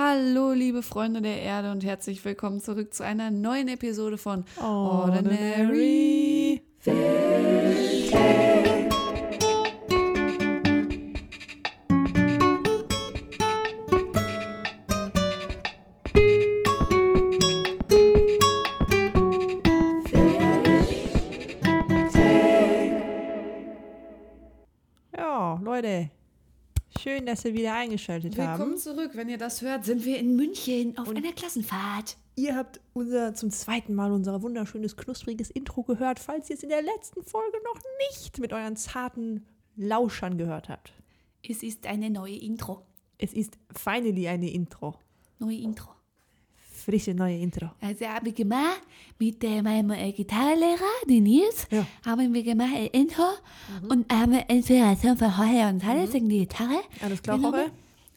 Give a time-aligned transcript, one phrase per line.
[0.00, 6.62] Hallo, liebe Freunde der Erde und herzlich willkommen zurück zu einer neuen Episode von Ordinary
[6.84, 7.27] Ja,
[27.28, 28.76] dass ihr wieder eingeschaltet Willkommen haben.
[28.78, 29.10] zurück.
[29.12, 32.16] Wenn ihr das hört, sind wir in München auf einer Klassenfahrt.
[32.36, 36.70] Ihr habt unser zum zweiten Mal unser wunderschönes, knuspriges Intro gehört, falls ihr es in
[36.70, 37.80] der letzten Folge noch
[38.10, 39.44] nicht mit euren zarten
[39.76, 40.94] Lauschern gehört habt.
[41.46, 42.86] Es ist eine neue Intro.
[43.18, 44.94] Es ist finally eine Intro.
[45.38, 45.97] Neue Intro.
[46.88, 47.66] Frische neue Intro.
[47.82, 48.80] Also habe ich gemacht
[49.18, 51.86] mit äh, meinem äh, Gitarrenlehrer, den Nils, Ja.
[52.06, 53.24] haben wir gemacht ein Intro
[53.90, 56.80] und haben Inspiration von Jorge und Halles wegen die Gitarre.
[57.02, 57.36] Alles klar.
[57.38, 57.66] Jorge?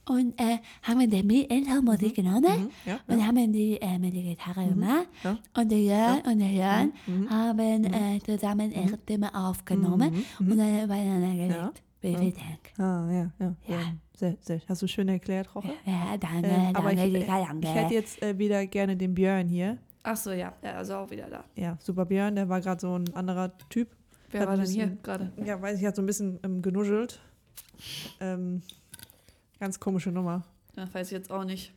[0.07, 4.67] Und äh, haben die mit Intro-Musik genommen Ja, und haben die äh, mit der Gitarre
[4.67, 5.07] gemacht.
[5.23, 5.37] ja.
[5.55, 6.93] Und der Jörn und der Jörn
[7.29, 11.83] haben äh, zusammen ihre Stimme aufgenommen und dann übereinander gelegt.
[12.01, 12.79] Vielen Dank.
[12.79, 13.53] Ah, ja, ja.
[14.21, 14.27] Ja.
[14.29, 14.35] ja.
[14.41, 14.61] Sehr, sehr.
[14.67, 15.69] Hast du schön erklärt, Jorge?
[15.85, 17.67] Ja, danke, Ähm, aber ich, danke, äh, danke.
[17.67, 19.77] ich hätte jetzt äh, wieder gerne den Björn hier.
[20.03, 21.43] Ach so, ja, er ist auch wieder da.
[21.55, 23.89] Ja, super Björn, der war gerade so ein anderer Typ.
[24.31, 25.31] Wer Hat war denn hier gerade?
[25.43, 27.19] Ja, weiß ich, hat so ein bisschen ähm, genuschelt.
[28.19, 28.61] Ähm,
[29.59, 30.43] ganz komische Nummer.
[30.75, 31.73] Ja, weiß ich jetzt auch nicht.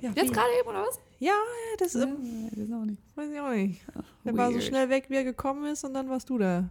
[0.00, 1.00] Ja, Jetzt gerade eben, oder was?
[1.18, 1.32] Ja,
[1.78, 3.02] das ähm, Ja, weiß auch nicht.
[3.16, 3.80] weiß ich auch nicht.
[4.24, 4.64] Der war so Weird.
[4.64, 6.68] schnell weg, wie er gekommen ist, und dann warst du da.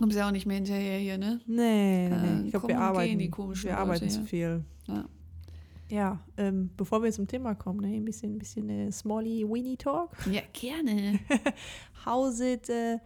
[0.00, 1.40] Kommst ja auch nicht mehr hinterher hier, ne?
[1.46, 2.44] Nee, nee, Äh, nee.
[2.46, 3.18] Ich glaube, wir arbeiten.
[3.18, 4.14] gehen, wir Leute arbeiten hier.
[4.14, 4.64] zu viel.
[4.86, 5.04] Ja.
[5.90, 9.76] Ja, ähm, bevor wir zum Thema kommen, ne, ein bisschen, ein bisschen äh, Smally Weenie
[9.76, 10.10] Talk.
[10.30, 11.18] Ja, gerne.
[12.06, 12.98] How's it, äh,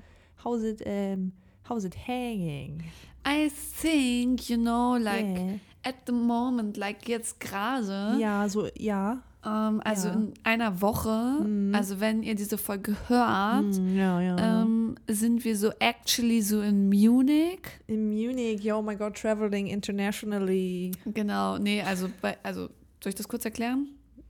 [0.44, 1.32] how's it, ähm,
[1.68, 2.82] how's it hanging?
[3.26, 3.50] I
[3.80, 5.54] think, you know, like Yeah.
[5.82, 9.22] at the moment, like jetzt gerade, Ja, so, ja.
[9.46, 10.14] Ähm, also Ja.
[10.14, 14.62] in einer Woche, also wenn ihr diese Folge hört, Mm, ja, ja.
[14.62, 17.60] ähm, sind wir so actually so in Munich.
[17.86, 20.92] In Munich, oh my god, traveling internationally.
[21.06, 22.68] Genau, nee, also, bei, also
[23.02, 23.88] soll ich das kurz erklären?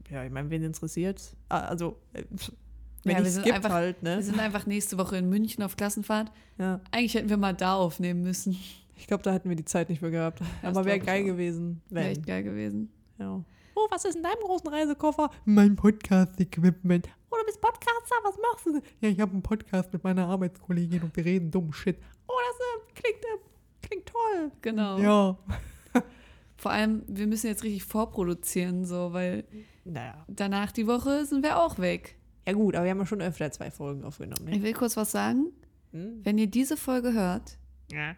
[0.09, 1.21] Ja, ich meine, wen interessiert?
[1.49, 2.23] Ah, Also, äh,
[3.03, 4.17] wenn Ja, wir sind einfach- halt, ne?
[4.17, 6.31] Wir sind einfach nächste Woche in München auf Klassenfahrt.
[6.57, 6.79] Ja.
[6.91, 8.55] Eigentlich hätten wir mal da aufnehmen müssen.
[8.97, 10.39] Ich glaube, da hätten wir die Zeit nicht für gehabt.
[10.61, 11.27] das Aber wäre geil auch.
[11.27, 12.89] gewesen, Wäre echt geil gewesen.
[13.19, 13.43] Ja.
[13.77, 15.29] Oh, was ist in deinem großen Reisekoffer?
[15.43, 17.09] Mein Podcast-Equipment.
[17.29, 18.81] Oh, du bist Podcaster, was machst du?
[19.01, 21.97] Ja, ich habe einen Podcast mit meiner Arbeitskollegin und wir reden dumm Shit.
[22.27, 24.51] Oh, das äh, klingt, äh, klingt toll.
[24.61, 24.97] Genau.
[24.99, 25.37] Ja.
[26.57, 29.43] Vor allem, wir müssen jetzt richtig vorproduzieren, so, weil
[29.83, 30.23] Naja.
[30.29, 32.15] danach die Woche sind wir auch weg.
[32.47, 34.45] Ja gut, aber wir haben ja schon öfter zwei Folgen aufgenommen.
[34.45, 34.55] Ne?
[34.55, 35.47] Ich will kurz was sagen.
[35.91, 36.21] Hm?
[36.23, 37.57] Wenn ihr diese Folge hört,
[37.91, 38.15] Ja.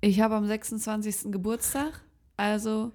[0.00, 1.32] ich habe am 26.
[1.32, 2.04] Geburtstag,
[2.36, 2.92] also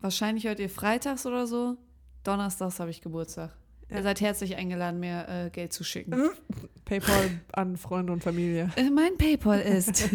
[0.00, 1.76] wahrscheinlich hört ihr freitags oder so.
[2.24, 3.50] Donnerstags habe ich Geburtstag.
[3.88, 3.98] Ja.
[3.98, 6.30] Ihr seid herzlich eingeladen, mir äh, Geld zu schicken.
[6.84, 8.70] Paypal an Freunde und Familie.
[8.76, 10.10] Äh, mein PayPal ist.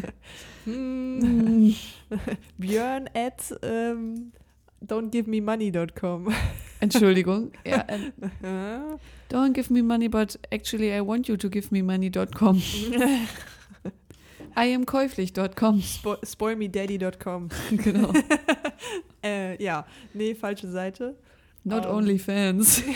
[0.65, 1.75] Hm.
[2.57, 4.31] Björn at ähm,
[4.81, 6.33] don'tgivememoney.com.
[6.79, 7.51] Entschuldigung.
[7.65, 8.79] Ja, äh,
[9.31, 12.61] don't give me money, but actually I want you to give me money.com.
[14.57, 15.81] I am käuflich.com.
[15.81, 17.49] Spo spoilmedaddy.com.
[17.77, 18.13] genau.
[19.23, 21.15] Äh, ja, nee, falsche Seite.
[21.63, 21.91] Not Ähm.
[21.91, 22.83] only fans.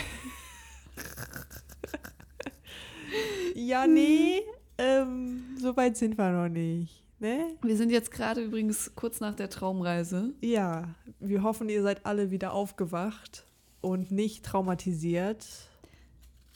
[3.56, 4.42] Ja, nee,
[4.78, 7.04] ähm, so weit sind wir noch nicht.
[7.20, 7.48] Ne?
[7.62, 10.34] Wir sind jetzt gerade übrigens kurz nach der Traumreise.
[10.42, 13.46] Ja, wir hoffen, ihr seid alle wieder aufgewacht
[13.82, 15.46] und nicht traumatisiert.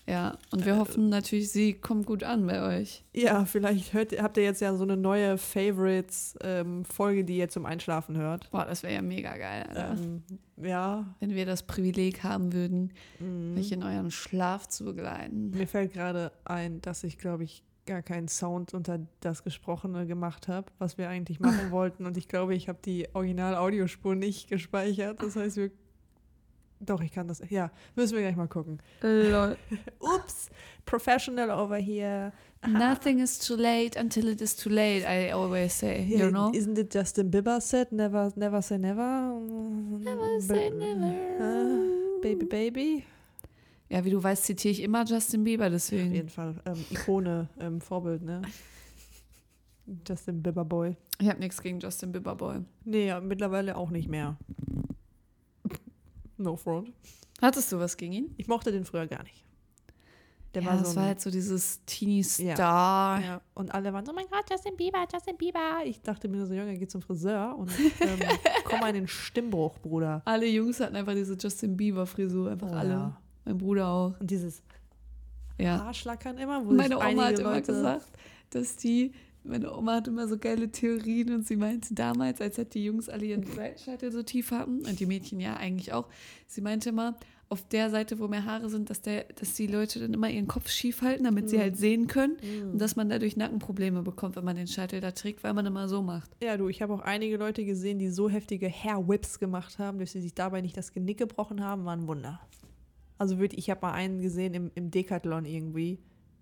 [0.06, 3.06] Ja, und wir hoffen natürlich, sie kommt gut an bei euch.
[3.14, 8.18] Ja, vielleicht hört, habt ihr jetzt ja so eine neue Favorites-Folge, die ihr zum Einschlafen
[8.18, 8.52] hört.
[8.52, 9.96] Boah, das wäre ja mega geil, Alter.
[9.98, 10.24] Ähm,
[10.58, 13.54] ja, Wenn wir das Privileg haben würden, mhm.
[13.54, 15.52] mich in euren Schlaf zu begleiten.
[15.52, 20.48] mir fällt gerade ein, dass ich, glaube ich, gar keinen Sound unter das Gesprochene gemacht
[20.48, 22.06] habe, was wir eigentlich machen wollten.
[22.06, 25.22] Und ich glaube, ich habe die Original-Audiospur nicht gespeichert.
[25.22, 25.72] Das heißt, wir.
[26.86, 27.42] Doch, ich kann das.
[27.50, 28.80] Ja, müssen wir gleich mal gucken.
[29.02, 29.58] Lol.
[30.00, 30.50] Ups,
[30.86, 32.32] professional over here.
[32.68, 36.52] Nothing is too late until it is too late, I always say, you know?
[36.54, 39.38] Isn't it Justin Bieber said, never, never say never?
[40.00, 41.14] Never say never.
[41.42, 43.04] Ah, baby, baby.
[43.90, 46.14] Ja, wie du weißt, zitiere ich immer Justin Bieber, Auf deswegen.
[46.14, 46.56] jeden Fall.
[46.66, 48.42] Ähm, Ikone, ähm, Vorbild, ne?
[50.08, 50.96] Justin Bieber Boy.
[51.20, 52.60] Ich habe nichts gegen Justin Bieber Boy.
[52.86, 54.38] Nee, ja, mittlerweile auch nicht mehr.
[56.38, 56.92] No front.
[57.42, 58.34] Hattest du was gegen ihn?
[58.38, 59.44] Ich mochte den früher gar nicht.
[60.54, 63.20] Der ja, war so das war halt so dieses Teenie-Star.
[63.22, 65.80] Ja, und alle waren so, oh mein Gott, Justin Bieber, Justin Bieber.
[65.84, 67.72] Ich dachte mir so, Junge, geh zum Friseur und
[68.02, 68.20] ähm,
[68.66, 70.22] komm mal in den Stimmbruch, Bruder.
[70.26, 72.90] Alle Jungs hatten einfach diese Justin Bieber-Frisur, einfach Oh, alle.
[72.90, 73.18] ja.
[73.46, 74.20] Mein Bruder auch.
[74.20, 74.62] Und dieses
[75.60, 75.84] Ja.
[75.86, 78.12] Haarschlackern immer, wo Meine Oma hat immer gesagt,
[78.52, 79.12] dass die,
[79.44, 83.10] meine Oma hat immer so geile Theorien und sie meinte damals, als halt die Jungs
[83.10, 86.08] alle ihren Seitenscheitel so tief hatten und die Mädchen ja eigentlich auch,
[86.48, 87.18] sie meinte immer,
[87.50, 90.48] auf der Seite, wo mehr Haare sind, dass, der, dass die Leute dann immer ihren
[90.48, 91.62] Kopf schief halten, damit sie Mhm.
[91.62, 92.72] halt sehen können Mhm.
[92.72, 95.88] und dass man dadurch Nackenprobleme bekommt, wenn man den Scheitel da trägt, weil man immer
[95.88, 96.32] so macht.
[96.42, 100.00] Ja, du, ich habe auch einige Leute gesehen, die so heftige Hair Whips gemacht haben,
[100.00, 102.40] dass sie sich dabei nicht das Genick gebrochen haben, war ein Wunder.
[103.20, 106.00] Also wirklich, ich habe mal einen gesehen im, im Decathlon irgendwie.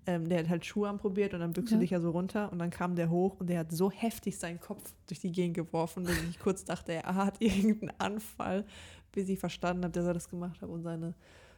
[0.07, 1.77] Ähm, der hat halt Schuhe anprobiert und dann bückst Ja.
[1.77, 4.37] du dich ja so runter und dann kam der hoch und der hat so heftig
[4.39, 8.65] seinen Kopf durch die Gegend geworfen, dass ich kurz dachte, er hat irgendeinen Anfall,
[9.11, 11.13] bis ich verstanden habe, dass er das gemacht hat, um seine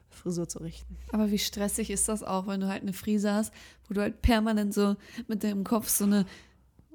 [0.09, 0.97] Frisur zu richten.
[1.13, 3.53] Aber wie stressig ist das auch, wenn du halt eine Frise hast,
[3.87, 4.95] wo du halt permanent so
[5.27, 6.25] mit deinem Kopf so eine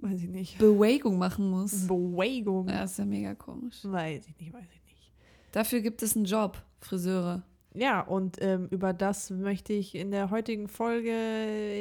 [0.01, 0.59] Weiß ich nicht.
[0.59, 1.89] Bewegung machen musst.
[1.89, 2.69] Bewegung.
[2.69, 3.79] Ja, ist ja mega komisch.
[3.83, 5.13] Weiß ich nicht, weiß ich nicht.
[5.51, 7.43] Dafür gibt es einen Job, Friseure.
[7.79, 11.13] Ja, und ähm, über das möchte ich in der heutigen Folge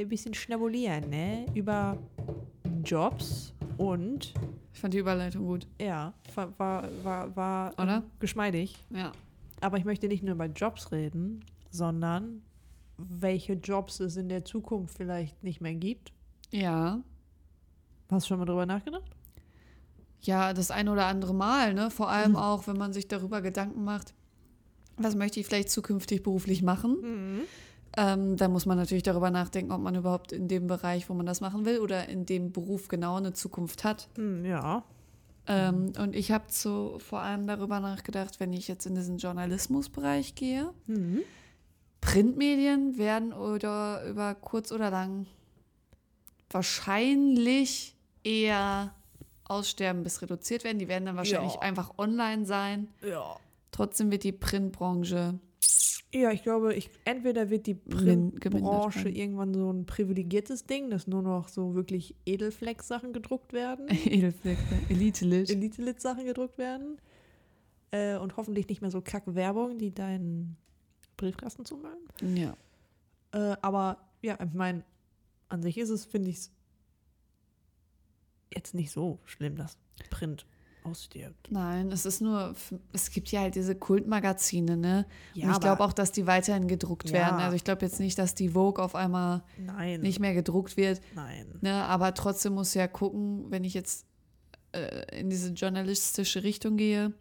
[0.02, 1.48] ein bisschen schnabulieren, ne?
[1.56, 1.98] Über
[2.84, 4.34] Jobs und
[4.74, 5.68] Ich fand die Überleitung gut.
[5.82, 8.04] ja, war, war, war, war Oder?
[8.20, 8.76] geschmeidig.
[8.92, 9.12] Ja.
[9.62, 12.44] Aber ich möchte nicht nur über Jobs reden, sondern
[12.98, 16.14] welche Jobs es in der Zukunft vielleicht nicht mehr gibt.
[16.52, 17.02] Ja.
[18.12, 19.10] Hast du schon mal drüber nachgedacht?
[20.22, 21.90] Ja, das ein oder andere Mal, ne?
[21.90, 22.38] Vor allem Mhm.
[22.38, 24.14] auch, wenn man sich darüber Gedanken macht,
[24.98, 26.98] was möchte ich vielleicht zukünftig beruflich machen.
[27.02, 27.42] Mhm.
[27.96, 31.26] Ähm, da muss man natürlich darüber nachdenken, ob man überhaupt in dem Bereich, wo man
[31.26, 34.08] das machen will, oder in dem Beruf genau eine Zukunft hat.
[34.16, 34.84] Hm, ja.
[35.48, 40.36] Ähm, und ich habe so vor allem darüber nachgedacht, wenn ich jetzt in diesen Journalismusbereich
[40.36, 40.70] gehe.
[40.86, 41.22] Mhm.
[42.02, 45.26] Printmedien werden oder über kurz oder lang
[46.52, 48.94] wahrscheinlich eher
[49.46, 50.80] aussterben bis reduziert werden.
[50.80, 51.62] Die werden dann wahrscheinlich Ja.
[51.62, 52.90] einfach online sein.
[53.02, 53.38] Ja.
[53.78, 55.40] Trotzdem wird die Printbranche
[56.12, 61.22] Ja, ich glaube, ich, entweder wird die Printbranche irgendwann so ein privilegiertes Ding, dass nur
[61.22, 64.58] noch so wirklich Edelflex-Sachen gedruckt werden, Edelfleck,
[64.90, 65.52] Elite-Lit.
[65.52, 67.00] Elite-Lit-Sachen gedruckt werden
[67.92, 70.58] äh, und hoffentlich nicht mehr so Kack-Werbung, die deinen
[71.16, 72.00] Briefkasten zumüllen.
[72.36, 72.58] Ja.
[73.32, 74.84] Äh, aber ja, ich meine,
[75.50, 76.52] an sich ist es, finde ich es
[78.52, 79.78] jetzt nicht so schlimm, dass
[80.10, 80.48] Print
[80.90, 81.52] ausstirbt.
[81.52, 82.56] Nein, es ist nur,
[82.94, 85.06] es gibt ja halt diese Kultmagazine, ne?
[85.34, 87.14] Ja, Und ich glaube auch, dass die weiterhin gedruckt Ja.
[87.16, 87.40] werden.
[87.40, 90.02] Also ich glaube jetzt nicht, dass die Vogue auf einmal Nein.
[90.02, 91.02] nicht mehr gedruckt wird.
[91.16, 91.48] Nein.
[91.62, 94.06] Ne, aber trotzdem muss ja gucken, wenn ich jetzt
[94.74, 97.14] äh, in diese journalistische Richtung gehe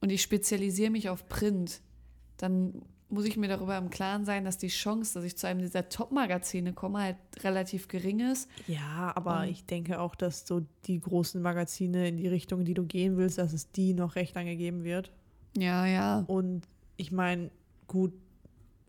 [0.00, 1.80] und ich spezialisiere mich auf Print,
[2.36, 5.60] dann muss ich mir darüber im Klaren sein, dass die Chance, dass ich zu einem
[5.60, 8.48] dieser Top-Magazine komme, halt relativ gering ist.
[8.66, 12.66] Ja, aber Und- ich denke auch, dass so die großen Magazine in die Richtung, in
[12.66, 15.10] die du gehen willst, dass es die noch recht lange geben wird.
[15.56, 16.24] Ja, ja.
[16.28, 16.62] Und
[16.96, 17.50] ich meine,
[17.88, 18.12] gut,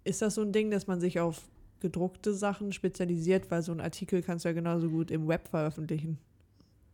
[0.03, 1.41] ist das so ein Ding, dass man sich auf
[1.79, 6.19] gedruckte Sachen spezialisiert, weil so ein Artikel kannst du ja genauso gut im Web veröffentlichen.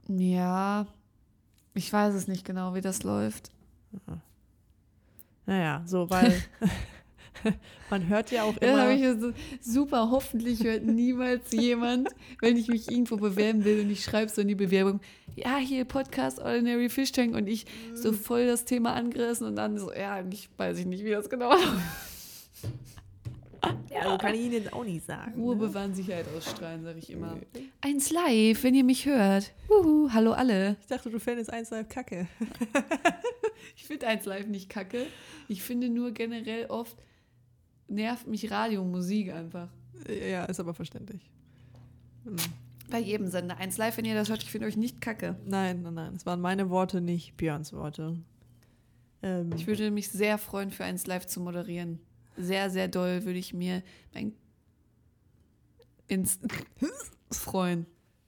[0.07, 0.87] Ja.
[1.73, 3.51] Ich weiß es nicht genau, wie das läuft.
[5.45, 6.41] Naja, so, weil
[7.89, 8.91] man hört ja auch immer.
[8.91, 9.31] ja so,
[9.61, 10.09] super.
[10.11, 12.09] Hoffentlich hört niemals jemand,
[12.41, 14.99] wenn ich mich irgendwo bewerben will und ich schreibe so in die Bewerbung,
[15.35, 19.77] ja, hier Podcast Ordinary Fish Tank und ich so voll das Thema angerissen und dann
[19.77, 21.53] so, ja, ich weiß ich nicht, wie das genau
[23.91, 25.33] ja, so kann ich Ihnen jetzt auch nicht sagen.
[25.35, 25.61] Ruhe, ne?
[25.61, 27.37] bewahren, Sicherheit ausstrahlen, sage ich immer.
[27.81, 29.53] Eins live, wenn ihr mich hört.
[29.69, 30.77] Uhu, hallo alle.
[30.81, 32.27] Ich dachte, du fändest eins live kacke.
[33.75, 35.05] Ich finde eins live nicht kacke.
[35.47, 36.95] Ich finde nur generell oft
[37.87, 39.69] nervt mich Radio und Musik einfach.
[40.07, 41.29] Ja, ist aber verständlich.
[42.23, 42.35] Hm.
[42.89, 43.57] Bei jedem Sender.
[43.57, 45.35] Eins live, wenn ihr das hört, ich finde euch nicht kacke.
[45.45, 46.13] Nein, nein, nein.
[46.15, 48.17] Es waren meine Worte, nicht Björns Worte.
[49.21, 51.99] Ähm, Ich würde mich sehr freuen, für eins live zu moderieren.
[52.37, 54.33] Sehr, sehr doll würde ich mir mein
[56.07, 56.39] ins
[57.31, 57.85] freuen.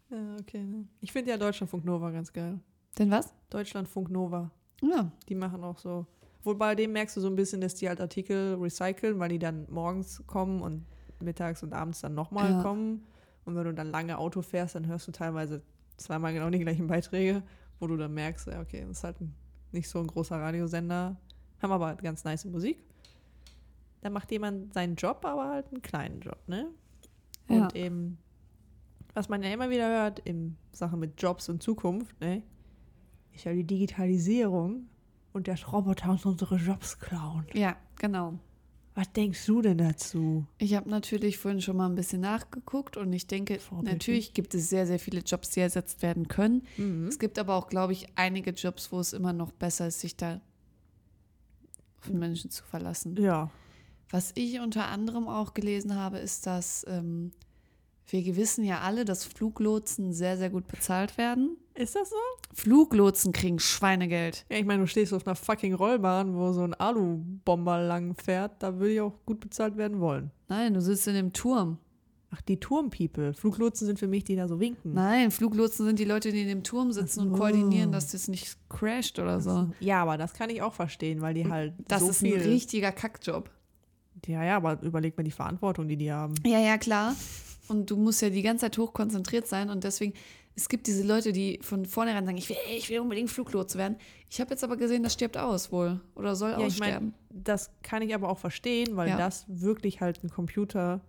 [0.10, 0.64] ja, okay.
[0.64, 0.88] Ne?
[1.00, 2.60] Ich finde ja Deutschlandfunk Nova ganz geil.
[2.98, 3.34] Denn was?
[3.50, 4.52] Deutschlandfunk Nova.
[4.82, 5.12] Ja.
[5.30, 6.06] Die machen auch so.
[6.44, 9.40] Wohl bei dem merkst du so ein bisschen, dass die halt Artikel recyceln, weil die
[9.40, 10.86] dann morgens kommen und
[11.22, 12.62] mittags und abends dann nochmal Ja.
[12.62, 13.06] kommen.
[13.46, 15.62] Und wenn du dann lange Auto fährst, dann hörst du teilweise
[15.98, 17.44] zweimal genau die gleichen Beiträge,
[17.80, 19.18] wo du dann merkst, ja, okay, das ist halt
[19.72, 21.18] nicht so ein großer Radiosender,
[21.62, 22.84] haben aber halt ganz nice Musik.
[24.02, 26.68] Da macht jemand seinen Job, aber halt einen kleinen Job, ne?
[27.50, 27.64] Ja.
[27.64, 28.18] Und eben,
[29.14, 32.44] was man ja immer wieder hört in Sachen mit Jobs und Zukunft, ne?
[33.34, 34.89] Ist ja die Digitalisierung
[35.34, 37.46] und dass Roboter uns unsere Jobs klauen.
[37.54, 38.40] Ja, genau.
[38.96, 40.46] Was denkst du denn dazu?
[40.58, 44.70] Ich habe natürlich vorhin schon mal ein bisschen nachgeguckt und ich denke, natürlich gibt es
[44.70, 46.64] sehr, sehr viele Jobs, die ersetzt werden können.
[46.76, 47.08] Mhm.
[47.08, 50.18] Es gibt aber auch, glaube ich, einige Jobs, wo es immer noch besser ist, sich
[50.18, 50.42] da
[52.00, 53.16] auf den Menschen zu verlassen.
[53.22, 53.52] Ja.
[54.10, 57.32] Was ich unter anderem auch gelesen habe, ist, dass ähm,
[58.08, 61.58] wir wissen ja alle, dass Fluglotsen sehr, sehr gut bezahlt werden.
[61.80, 62.16] Ist das so?
[62.54, 64.46] Fluglotsen kriegen Schweinegeld.
[64.52, 68.62] Ja, ich meine, du stehst auf einer fucking Rollbahn, wo so ein Alubomber lang fährt.
[68.62, 70.32] Da würde ich auch gut bezahlt werden wollen.
[70.50, 71.78] Nein, du sitzt in dem Turm.
[72.32, 73.34] Ach, die Turmpeople.
[73.34, 74.94] Fluglotsen sind für mich, die da so winken.
[74.94, 77.36] Nein, Fluglotsen sind die Leute, die in dem Turm sitzen und so.
[77.38, 79.70] koordinieren, dass das nicht crasht oder so.
[79.80, 82.92] Ja, aber das kann ich auch verstehen, weil die halt Das so ist ein richtiger
[82.92, 83.50] Kackjob.
[84.28, 86.36] ja, ja, aber überleg mal die Verantwortung, die die haben.
[86.46, 87.16] Ja, ja, klar.
[87.68, 90.14] Und du musst ja die ganze Zeit hochkonzentriert sein und deswegen,
[90.60, 93.96] es gibt diese Leute, die von vornherein sagen, ich will, ich will unbedingt Fluglotse werden.
[94.30, 97.14] Ich habe jetzt aber gesehen, das stirbt aus wohl oder soll Ja, ich aussterben.
[97.30, 99.18] meine, das kann ich aber auch verstehen, weil Ja.
[99.18, 101.00] das wirklich halt ein Computer,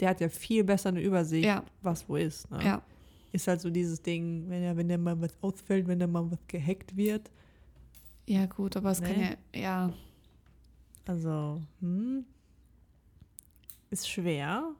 [0.00, 1.62] der hat ja viel besser eine Übersicht, Ja.
[1.80, 2.50] was wo ist.
[2.50, 2.64] Ne?
[2.64, 2.82] ja,
[3.30, 6.28] Ist halt so dieses Ding, wenn ja, wenn der mal was ausfällt, wenn der mal
[6.30, 7.30] was gehackt wird.
[8.26, 9.36] ja, gut, aber es kann ja, Ne?
[9.54, 9.92] ja,
[11.06, 12.24] Also, hm,
[13.90, 14.74] ist schwer.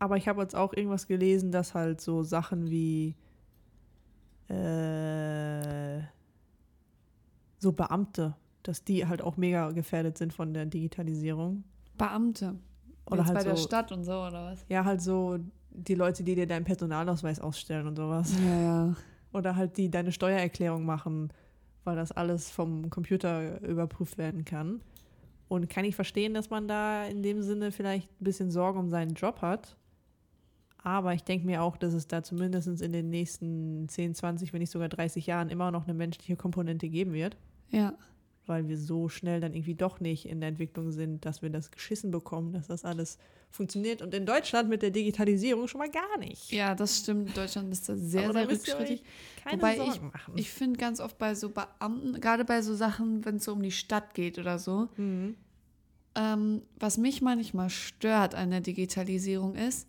[0.00, 3.14] Aber ich habe jetzt auch irgendwas gelesen, dass halt so Sachen wie
[4.48, 6.00] äh,
[7.58, 11.64] so Beamte, dass die halt auch mega gefährdet sind von der Digitalisierung.
[11.96, 12.56] Beamte.
[13.06, 14.64] Oder Jetzt halt bei der so- Stadt und so, oder was?
[14.68, 15.38] Ja, halt so
[15.70, 18.32] die Leute, die dir deinen Personalausweis ausstellen und sowas.
[18.44, 18.96] Ja, ja.
[19.32, 21.30] Oder halt die deine Steuererklärung machen,
[21.84, 24.80] weil das alles vom Computer überprüft werden kann.
[25.48, 28.88] Und kann ich verstehen, dass man da in dem Sinne vielleicht ein bisschen Sorge um
[28.88, 29.76] seinen Job hat.
[30.82, 34.60] Aber ich denke mir auch, dass es da zumindest in den nächsten 10, 20, wenn
[34.60, 37.36] nicht sogar 30 Jahren immer noch eine menschliche Komponente geben wird.
[37.70, 37.92] Ja,
[38.46, 41.70] Weil wir so schnell dann irgendwie doch nicht in der Entwicklung sind, dass wir das
[41.70, 43.18] geschissen bekommen, dass das alles
[43.50, 44.00] funktioniert.
[44.00, 46.50] Und in Deutschland mit der Digitalisierung schon mal gar nicht.
[46.50, 47.36] ja, das stimmt.
[47.36, 49.02] Deutschland ist da sehr, Aber sehr rückschrittig.
[49.44, 50.34] Keine Wobei Sorgen machen.
[50.36, 53.62] Ich finde ganz oft bei so Beamten, gerade bei so Sachen, wenn es so um
[53.62, 55.36] die Stadt geht oder so, Mhm.
[56.14, 59.86] ähm, was mich manchmal stört an der Digitalisierung ist,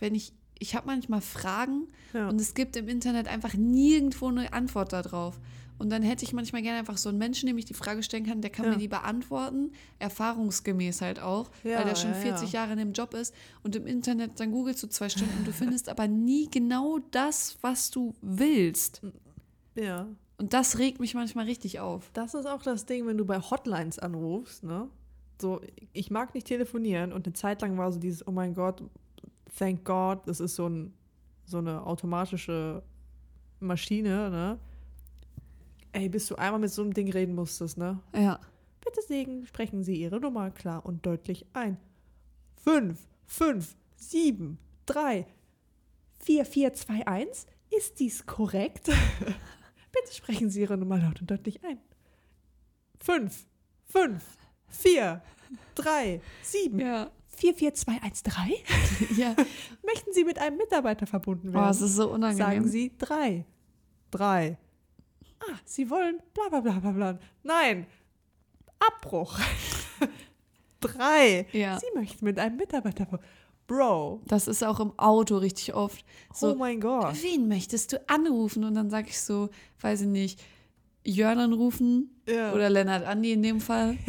[0.00, 2.28] wenn ich, ich habe manchmal Fragen Ja.
[2.28, 5.38] und es gibt im Internet einfach nirgendwo eine Antwort darauf.
[5.78, 8.26] Und dann hätte ich manchmal gerne einfach so einen Menschen, dem ich die Frage stellen
[8.26, 8.72] kann, der kann Ja.
[8.72, 12.60] mir die beantworten, erfahrungsgemäß halt auch, Ja, weil der schon ja, 40 ja.
[12.60, 13.34] Jahre in dem Job ist.
[13.62, 17.56] Und im Internet, dann googelst du zwei Stunden und du findest aber nie genau das,
[17.62, 19.00] was du willst.
[19.74, 20.06] ja.
[20.38, 22.08] Und das regt mich manchmal richtig auf.
[22.14, 24.88] Das ist auch das Ding, wenn du bei Hotlines anrufst, ne?
[25.38, 25.60] So,
[25.92, 28.82] ich mag nicht telefonieren und eine Zeit lang war so dieses, oh mein Gott,
[29.56, 30.94] thank God, das ist so, ein,
[31.44, 32.82] so eine automatische
[33.60, 34.58] Maschine, ne?
[35.92, 38.00] Ey, bis du einmal mit so einem Ding reden musstest, ne?
[38.14, 38.38] Ja.
[38.84, 41.76] Bitte Segen, sprechen Sie Ihre Nummer klar und deutlich ein.
[42.62, 45.26] Fünf, fünf, sieben, drei,
[46.18, 47.46] vier, vier, zwei, eins.
[47.70, 48.86] Ist dies korrekt?
[49.92, 51.78] Bitte sprechen Sie Ihre Nummer laut und deutlich ein.
[53.00, 53.46] Fünf,
[53.84, 54.22] fünf,
[54.68, 55.22] vier,
[55.74, 57.10] drei, sieben, Ja.
[57.40, 58.50] Vier, vier, zwei, eins, drei.
[59.16, 59.34] Ja.
[59.84, 61.70] Möchten Sie mit einem Mitarbeiter verbunden Oh, werden?
[61.70, 62.46] es ist so unangenehm.
[62.46, 63.44] Sagen Sie drei.
[64.10, 64.58] Drei.
[65.40, 67.18] Ah, Sie wollen bla bla bla bla bla.
[67.42, 67.86] Nein.
[68.78, 69.38] Abbruch.
[70.80, 71.46] drei.
[71.52, 71.78] Ja.
[71.78, 73.06] Sie möchten mit einem Mitarbeiter.
[73.06, 73.20] ver-
[73.66, 74.20] Bro.
[74.26, 76.04] Das ist auch im Auto richtig oft.
[76.34, 77.14] So, oh mein Gott.
[77.22, 78.64] wen möchtest du anrufen?
[78.64, 79.48] Und dann sage ich so,
[79.80, 80.40] weiß ich nicht,
[81.04, 82.52] Jörn anrufen Ja.
[82.52, 83.96] oder Lennart Andi in dem Fall.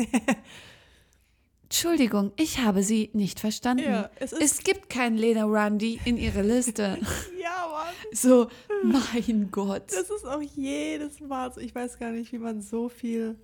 [1.72, 3.86] Entschuldigung, ich habe Sie nicht verstanden.
[3.86, 4.34] Ja, es.
[4.34, 6.98] Es gibt keinen Lena Randy in Ihrer Liste.
[7.42, 7.94] ja, Mann.
[8.12, 8.50] So,
[8.84, 9.84] mein Gott.
[9.88, 11.62] Das ist auch jedes Mal so.
[11.62, 13.38] Ich weiß gar nicht, wie man so viel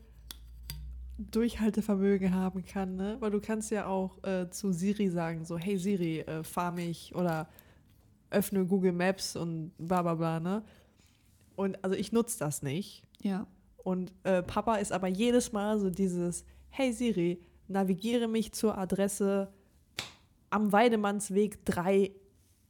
[1.17, 3.15] Durchhaltevermögen haben kann, ne?
[3.21, 7.15] Weil du kannst ja auch äh, zu Siri sagen, so, hey Siri, äh, fahr mich
[7.15, 7.47] oder
[8.29, 10.65] öffne Google Maps und bla bla bla, ne?
[11.55, 13.03] Und also ich nutze das nicht.
[13.21, 13.47] Ja.
[13.77, 19.51] Und äh, Papa ist aber jedes Mal so dieses, hey Siri, navigiere mich zur Adresse
[20.49, 22.11] am Weidemannsweg 3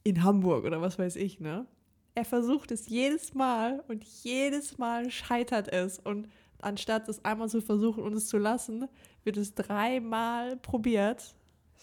[0.04, 1.66] in Hamburg oder was weiß ich, ne?
[2.14, 5.98] Er versucht es jedes Mal und jedes Mal scheitert es.
[6.00, 6.28] Und
[6.60, 8.88] anstatt es einmal zu versuchen und es zu lassen,
[9.22, 11.34] wird es dreimal probiert.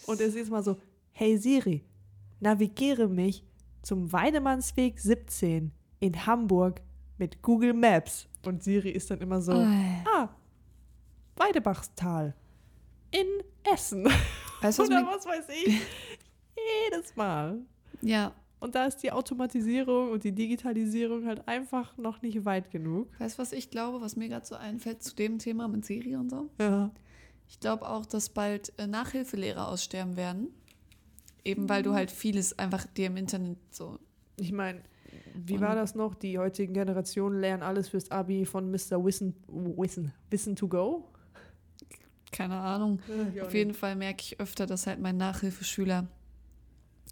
[0.06, 0.76] Und es ist Mal so,
[1.12, 1.84] hey Siri,
[2.40, 3.44] navigiere mich
[3.82, 6.82] zum Weidemannsweg 17 in Hamburg
[7.16, 8.28] mit Google Maps.
[8.44, 10.04] Und Siri ist dann immer so, Äh.
[10.14, 10.28] ah,
[11.36, 12.34] Weidebachstal
[13.20, 14.04] in Essen.
[14.60, 15.66] Weißt was Oder mir, was weiß ich.
[16.90, 17.58] Jedes Mal.
[18.00, 23.08] ja, Und da ist die Automatisierung und die Digitalisierung halt einfach noch nicht weit genug.
[23.18, 26.16] weißt du, was ich glaube, was mir gerade so einfällt zu dem Thema mit Siri
[26.16, 26.48] und so?
[26.58, 26.90] Ja.
[27.48, 30.48] Ich glaube auch, dass bald äh, Nachhilfelehrer aussterben werden.
[31.44, 34.00] Eben weil du halt vieles einfach dir im Internet so.
[34.36, 34.82] Ich meine,
[35.34, 36.14] wie war das noch?
[36.16, 39.04] Die heutigen Generationen lernen alles fürs Abi von Mr.
[39.04, 41.08] Wissen, Wissen, Wissen to go.
[42.32, 43.00] Keine Ahnung.
[43.42, 46.06] Auf jeden Fall merke ich öfter, dass halt mein Nachhilfeschüler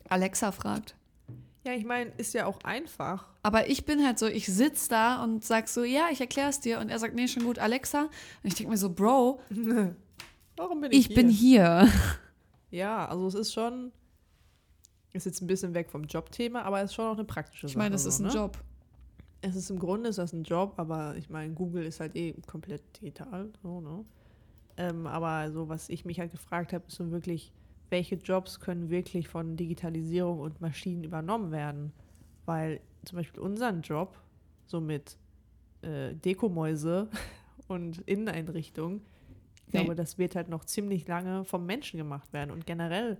[0.08, 0.96] Alexa fragt.
[1.66, 3.26] Ja, ich meine, ist ja auch einfach.
[3.42, 6.60] Aber ich bin halt so, ich sitze da und sag so, ja, ich erkläre es
[6.60, 6.78] dir.
[6.78, 8.02] Und er sagt, nee, schon gut, Alexa.
[8.02, 8.10] Und
[8.42, 9.40] ich denke mir so, Bro,
[10.56, 11.88] Warum bin ich, ich bin hier.
[12.70, 13.92] Ja, also es ist schon,
[15.12, 17.72] ist jetzt ein bisschen weg vom Jobthema, aber es ist schon auch eine praktische Ich
[17.74, 17.78] Sache.
[17.78, 18.34] meine, es ist so, ein ne?
[18.34, 18.58] Job.
[19.42, 22.32] Es ist im Grunde ist das ein Job, aber ich meine, Google ist halt eh
[22.48, 24.04] komplett digital, so, ne?
[24.76, 27.52] Ähm, aber so, was ich mich halt gefragt habe, ist so wirklich,
[27.90, 31.92] welche Jobs können wirklich von Digitalisierung und Maschinen übernommen werden?
[32.44, 34.18] Weil zum Beispiel unseren Job,
[34.66, 35.16] so mit
[35.82, 37.08] äh, Dekomäuse
[37.68, 39.02] und Inneneinrichtung,
[39.66, 39.80] ich Nee.
[39.80, 42.50] glaube, das wird halt noch ziemlich lange vom Menschen gemacht werden.
[42.50, 43.18] Und generell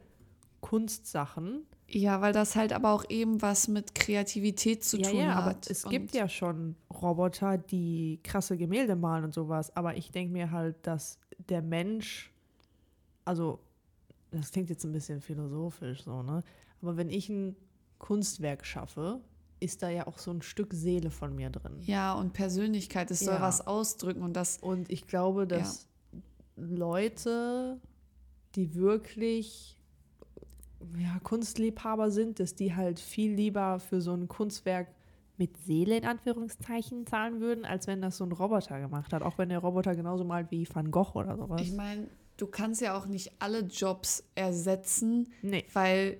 [0.61, 5.35] Kunstsachen, Ja, weil das halt aber auch eben was mit Kreativität zu ja, tun ja,
[5.35, 5.45] hat.
[5.45, 9.75] aber es gibt ja schon Roboter, die krasse Gemälde malen und sowas.
[9.77, 12.33] Aber ich denke mir halt, dass der Mensch,
[13.25, 13.61] also
[14.31, 16.43] das klingt jetzt ein bisschen philosophisch so, ne?
[16.83, 17.57] Aber wenn ich ein
[17.99, 19.21] Kunstwerk schaffe,
[19.61, 21.79] ist da ja auch so ein Stück Seele von mir drin.
[21.83, 23.41] Ja, und Persönlichkeit, es soll Ja.
[23.41, 25.87] was ausdrücken und das, Und ich glaube, dass
[26.57, 27.81] Leute,
[28.57, 29.79] die wirklich
[30.99, 34.88] ja, Kunstliebhaber sind, dass die halt viel lieber für so ein Kunstwerk
[35.37, 39.23] mit Seele in Anführungszeichen zahlen würden, als wenn das so ein Roboter gemacht hat.
[39.23, 41.61] Auch wenn der Roboter genauso malt wie Van Gogh oder sowas.
[41.61, 45.64] ich meine, du kannst ja auch nicht alle Jobs ersetzen, nee.
[45.73, 46.19] weil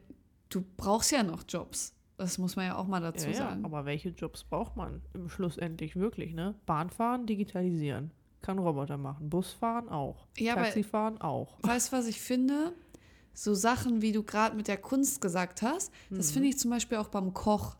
[0.49, 1.93] du brauchst ja noch Jobs.
[2.17, 3.65] Das muss man ja auch mal dazu Ja, ja, sagen.
[3.65, 6.55] aber welche Jobs braucht man im Schlussendlich wirklich, ne?
[6.67, 8.13] Bahnfahren, digitalisieren.
[8.41, 9.31] Kann Roboter machen.
[9.31, 10.27] Busfahren auch.
[10.39, 11.57] Ja, Taxifahren auch.
[11.63, 12.73] Weißt du, was ich finde?
[13.33, 16.33] So Sachen, wie du gerade mit der Kunst gesagt hast, das Mhm.
[16.35, 17.75] finde ich zum Beispiel auch beim Koch.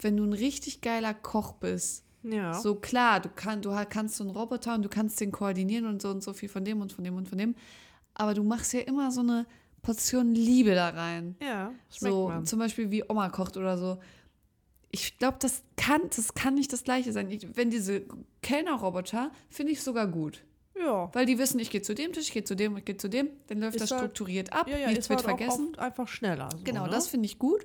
[0.00, 2.54] Wenn du ein richtig geiler Koch bist, Ja.
[2.54, 6.02] so klar, du, kann, du kannst so einen Roboter und du kannst den koordinieren und
[6.02, 7.54] so und so viel von dem und von dem und von dem,
[8.14, 9.46] aber du machst ja immer so eine
[9.82, 11.36] Portion Liebe da rein.
[11.40, 12.44] ja, So man.
[12.46, 13.98] zum Beispiel wie Oma kocht oder so.
[14.90, 17.30] Ich glaube, das kann, das kann nicht das Gleiche sein.
[17.30, 18.02] Ich, wenn diese
[18.42, 20.42] Kellnerroboter, finde ich sogar gut.
[20.76, 21.10] Ja.
[21.14, 23.08] Weil die wissen, ich gehe zu dem Tisch, ich gehe zu dem, ich gehe zu
[23.08, 25.76] dem, dann läuft Ist das halt- strukturiert ab, Ja, ja, nichts wird halt vergessen.
[25.78, 26.48] einfach schneller.
[26.52, 26.90] So, Genau, ne?
[26.90, 27.64] das finde ich gut.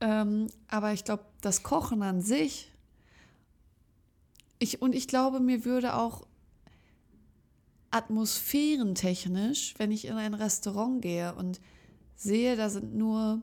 [0.00, 2.70] Ähm, aber ich glaube, das Kochen an sich,
[4.60, 6.26] ich, und ich glaube, mir würde auch
[7.90, 11.60] atmosphärentechnisch, wenn ich in ein Restaurant gehe und
[12.16, 13.42] sehe, da sind nur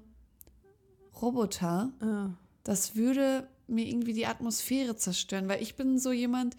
[1.21, 2.33] Roboter, Ja.
[2.63, 6.55] das würde mir irgendwie die Atmosphäre zerstören, weil ich bin so jemand,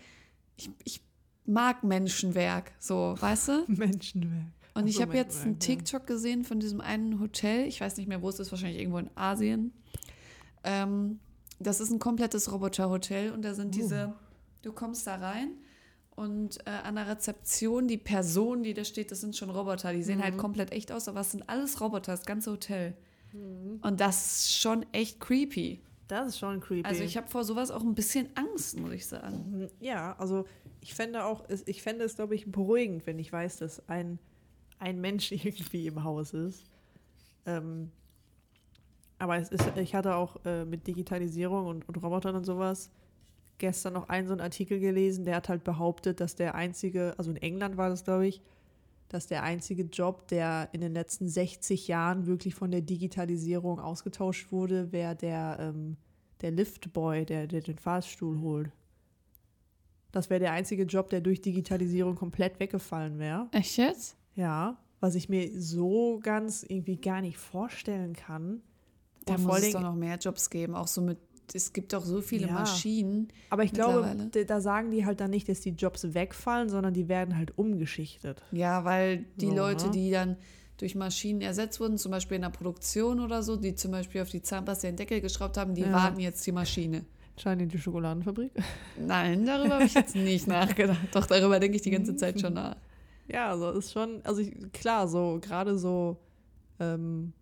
[0.56, 1.00] ich, ich
[1.44, 3.64] mag Menschenwerk, so, weißt du?
[3.68, 4.46] Menschenwerk.
[4.74, 5.58] Und ich so, habe jetzt einen.
[5.58, 7.66] TikTok gesehen von diesem einen Hotel.
[7.66, 9.72] Ich weiß nicht mehr, wo es ist, wahrscheinlich irgendwo in Asien.
[10.66, 11.20] Ähm,
[11.58, 13.78] das ist ein komplettes Roboterhotel und da sind Uh.
[13.78, 14.12] diese,
[14.62, 15.52] du kommst da rein
[16.14, 19.92] und äh, an der Rezeption, die Person, die da steht, das sind schon Roboter.
[19.92, 20.22] Die sehen Mhm.
[20.24, 22.94] halt komplett echt aus, aber es sind alles Roboter, das ganze Hotel.
[23.32, 23.78] Mhm.
[23.82, 25.80] Und das ist schon echt creepy.
[26.08, 26.86] Das ist schon creepy.
[26.88, 29.44] Also ich habe vor sowas auch ein bisschen Angst, muss ich sagen.
[29.60, 30.46] Mhm, Ja, also
[30.80, 34.18] ich fände auch, es- ich fände es, glaube ich, beruhigend, wenn ich weiß, dass ein,
[34.78, 36.62] ein Mensch irgendwie im Haus ist.
[37.44, 37.90] Ähm,
[39.18, 42.90] aber es ist, ich hatte auch äh, mit Digitalisierung und, und Robotern und sowas
[43.58, 47.30] gestern noch einen so einen Artikel gelesen, der hat halt behauptet, dass der einzige, also
[47.30, 48.42] in England war das, glaube ich,
[49.08, 54.50] dass der einzige Job, der in den letzten 60 Jahren wirklich von der Digitalisierung ausgetauscht
[54.50, 55.96] wurde, wäre der, ähm,
[56.40, 58.70] der Liftboy, der, der den Fahrstuhl holt.
[60.12, 63.48] Das wäre der einzige Job, der durch Digitalisierung komplett weggefallen wäre.
[63.52, 64.16] Echt jetzt?
[64.34, 68.62] Ja, was ich mir so ganz irgendwie gar nicht vorstellen kann.
[69.26, 71.18] Da muss es doch noch mehr Jobs geben, auch so mit,
[71.52, 72.54] es gibt doch so viele Ja.
[72.54, 73.28] Maschinen.
[73.50, 77.08] Aber ich glaube, da sagen die halt dann nicht, dass die Jobs wegfallen, sondern die
[77.08, 78.42] werden halt umgeschichtet.
[78.52, 79.90] Ja, weil die So, Leute, ne?
[79.92, 80.36] die dann
[80.78, 84.28] durch Maschinen ersetzt wurden, zum Beispiel in der Produktion oder so, die zum Beispiel auf
[84.30, 85.92] die Zahnpasta den Deckel geschraubt haben, die Ja.
[85.92, 87.04] warten jetzt die Maschine.
[87.38, 88.52] Scheint in die Schokoladenfabrik.
[88.98, 90.98] Nein, darüber habe ich jetzt nicht nachgedacht.
[91.12, 92.76] Doch, darüber denke ich die ganze Zeit schon nach.
[93.28, 96.16] Ja, also ist schon, also ich, klar, so gerade so,
[96.80, 97.32] ähm,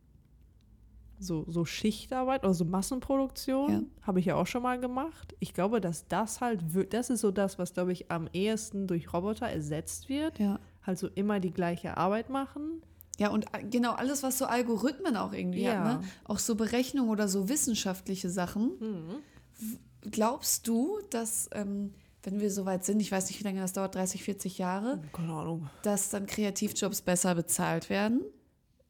[1.19, 3.81] so, so Schichtarbeit oder so Massenproduktion Ja.
[4.07, 5.35] habe ich ja auch schon mal gemacht.
[5.41, 9.13] Ich glaube, dass das halt, das ist so das, was, glaube ich, am ehesten durch
[9.13, 10.39] Roboter ersetzt wird.
[10.39, 10.59] Ja.
[10.83, 12.83] Halt so immer die gleiche Arbeit machen.
[13.19, 15.85] Ja, und a- genau alles, was so Algorithmen auch irgendwie Ja.
[15.85, 16.09] hat, ne?
[16.25, 18.73] Auch so Berechnungen oder so wissenschaftliche Sachen.
[18.81, 20.11] Mhm.
[20.11, 23.73] Glaubst du, dass ähm, wenn wir so weit sind, ich weiß nicht, wie lange das
[23.73, 25.69] dauert, 30, 40 Jahre, Keine Ahnung.
[25.83, 28.23] dass dann Kreativjobs besser bezahlt werden,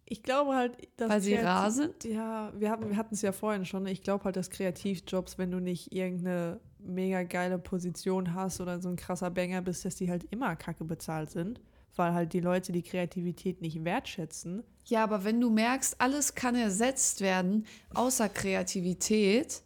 [0.06, 2.04] Ich glaube halt, dass weil sie rar sind?
[2.04, 3.86] Ja, wir hatten es ja vorhin schon.
[3.86, 8.90] Ich glaube halt, dass Kreativjobs, wenn du nicht irgendeine mega geile Position hast oder so
[8.90, 11.60] ein krasser Banger bist, dass die halt immer kacke bezahlt sind.
[11.96, 14.64] Weil halt die Leute die Kreativität nicht wertschätzen.
[14.86, 19.62] Ja, aber wenn du merkst, alles kann ersetzt werden, außer Kreativität,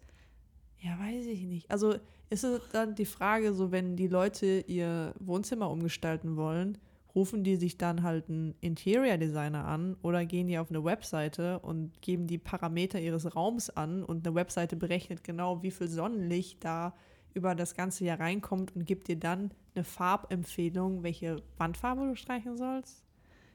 [0.80, 1.70] Ja, weiß ich nicht.
[1.70, 1.96] Also
[2.30, 6.78] ist es dann die Frage, so wenn die Leute ihr Wohnzimmer umgestalten wollen,
[7.18, 11.58] rufen die sich dann halt einen Interior Designer an oder gehen die auf eine Webseite
[11.58, 16.64] und geben die Parameter ihres Raums an und eine Webseite berechnet genau, wie viel Sonnenlicht
[16.64, 16.94] da
[17.34, 22.56] über das ganze Jahr reinkommt und gibt dir dann eine Farbempfehlung, welche Wandfarbe du streichen
[22.56, 23.02] sollst.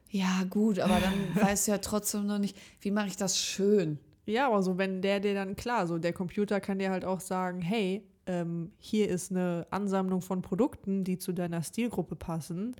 [0.10, 3.97] ja gut, aber dann weißt du ja trotzdem noch nicht, wie mache ich das schön?
[4.26, 7.21] Ja, aber so, wenn der dir dann, klar, so der Computer kann dir halt auch
[7.21, 12.76] sagen, hey, ähm, hier ist eine Ansammlung von Produkten, die zu deiner Stilgruppe passen.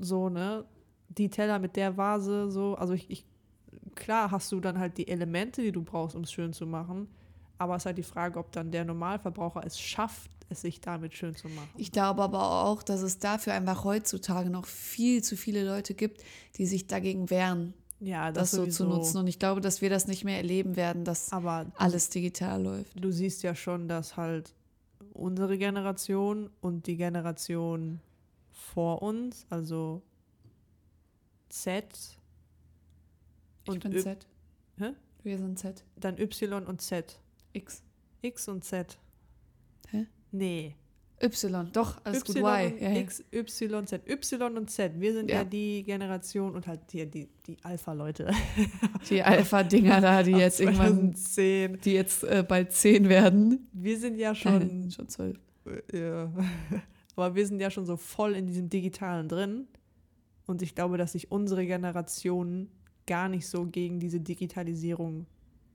[0.00, 0.64] So, ne?
[1.08, 3.24] Die Teller mit der Vase, so, also ich, ich,
[3.94, 7.08] klar hast du dann halt die Elemente, die du brauchst, um es schön zu machen.
[7.58, 11.14] Aber es ist halt die Frage, ob dann der Normalverbraucher es schafft, es sich damit
[11.14, 11.68] schön zu machen.
[11.76, 16.24] Ich glaube aber auch, dass es dafür einfach heutzutage noch viel zu viele Leute gibt,
[16.56, 19.18] die sich dagegen wehren, ja, das, so zu nutzen.
[19.18, 23.04] Und ich glaube, dass wir das nicht mehr erleben werden, dass Aber alles digital läuft.
[23.04, 24.54] du siehst ja schon, dass halt
[25.12, 28.00] unsere Generation und die Generation
[28.72, 30.02] vor uns, also
[31.48, 31.84] Z
[33.64, 34.26] Ich und bin Z.
[34.78, 34.92] Hä?
[35.22, 35.84] Wir sind Z.
[35.96, 37.18] dann Y und Z.
[37.52, 37.82] X.
[38.22, 38.98] X und Z.
[39.90, 40.06] Hä?
[40.30, 40.76] Nee.
[41.22, 41.70] Y.
[41.72, 42.36] Doch, alles gut.
[42.36, 42.72] Y Y.
[42.72, 42.92] und Ja.
[43.00, 44.08] X, Y, Z.
[44.08, 44.92] Y und Z.
[44.98, 45.44] Wir sind ja, Ja.
[45.44, 48.30] die Generation und halt hier die, die Alpha-Leute.
[49.10, 51.80] Die Alpha-Dinger da, die jetzt irgendwann, 2010.
[51.82, 53.68] die jetzt äh, bald 10 werden.
[53.72, 55.38] Wir sind ja Schon, schon schon 12.
[55.92, 56.32] Ja.
[57.20, 59.68] Aber wir sind ja schon so voll in diesem Digitalen drin.
[60.46, 62.68] Und ich glaube, dass sich unsere Generation
[63.06, 65.26] gar nicht so gegen diese Digitalisierung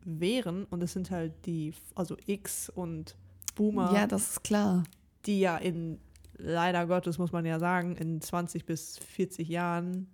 [0.03, 0.65] wehren.
[0.65, 3.15] Und es sind halt die, also X und
[3.55, 4.84] Boomer, Ja, das ist klar.
[5.25, 5.99] die ja in,
[6.38, 10.08] leider Gottes muss man ja sagen, in 20 bis 40 Jahren,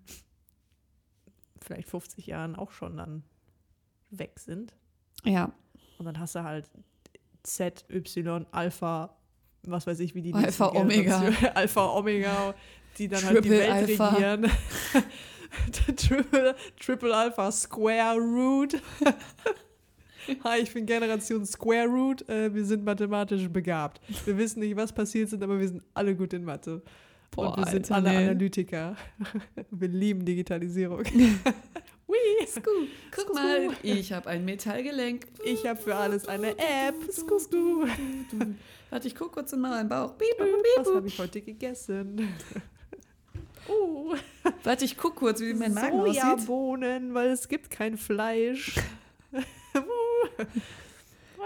[1.59, 3.23] vielleicht 50 Jahren auch schon dann
[4.11, 4.75] weg sind.
[5.23, 5.51] Ja.
[5.97, 6.69] Und dann hast du halt
[7.43, 9.15] Z, Y, Alpha,
[9.63, 11.23] was weiß ich, wie die Alpha, Omega.
[11.53, 12.53] Alpha, Omega,
[12.97, 14.09] die dann halt die Triple Welt Alpha.
[14.09, 14.51] regieren.
[15.97, 18.81] Triple, Triple Alpha Square Root.
[20.43, 22.29] Hi, ich bin Generation Square Root.
[22.29, 23.99] Äh, wir sind mathematisch begabt.
[24.25, 26.81] Wir wissen nicht, was passiert sind, aber wir sind alle gut in Mathe.
[27.31, 28.25] Boah, Und wir sind Alter, alle nee.
[28.29, 28.95] Analytiker.
[29.71, 31.03] Wir lieben Digitalisierung.
[32.47, 35.27] Scoop, guck mal, ich habe ein Metallgelenk.
[35.45, 36.95] Ich habe für alles eine App.
[37.11, 37.85] Sku, sku.
[38.91, 40.17] Warte, ich guck kurz in meinen Bauch.
[40.17, 40.95] Piep, piep, Was piep.
[40.95, 42.29] habe ich heute gegessen?
[43.69, 44.15] Uh,
[44.63, 46.21] Warte, ich guck kurz, wie mein Magen aussieht.
[46.21, 48.77] Sojabohnen, weil es gibt kein Fleisch.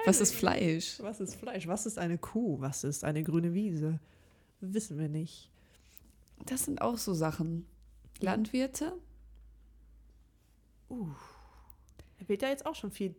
[0.05, 0.97] Was ist Fleisch?
[1.01, 1.67] Was ist Fleisch?
[1.67, 2.59] Was ist eine Kuh?
[2.59, 3.99] Was ist eine grüne Wiese?
[4.59, 5.51] Wissen wir nicht.
[6.45, 7.67] Das sind auch so Sachen.
[8.21, 8.93] Landwirte?
[12.27, 13.15] Wird ja jetzt auch schon viel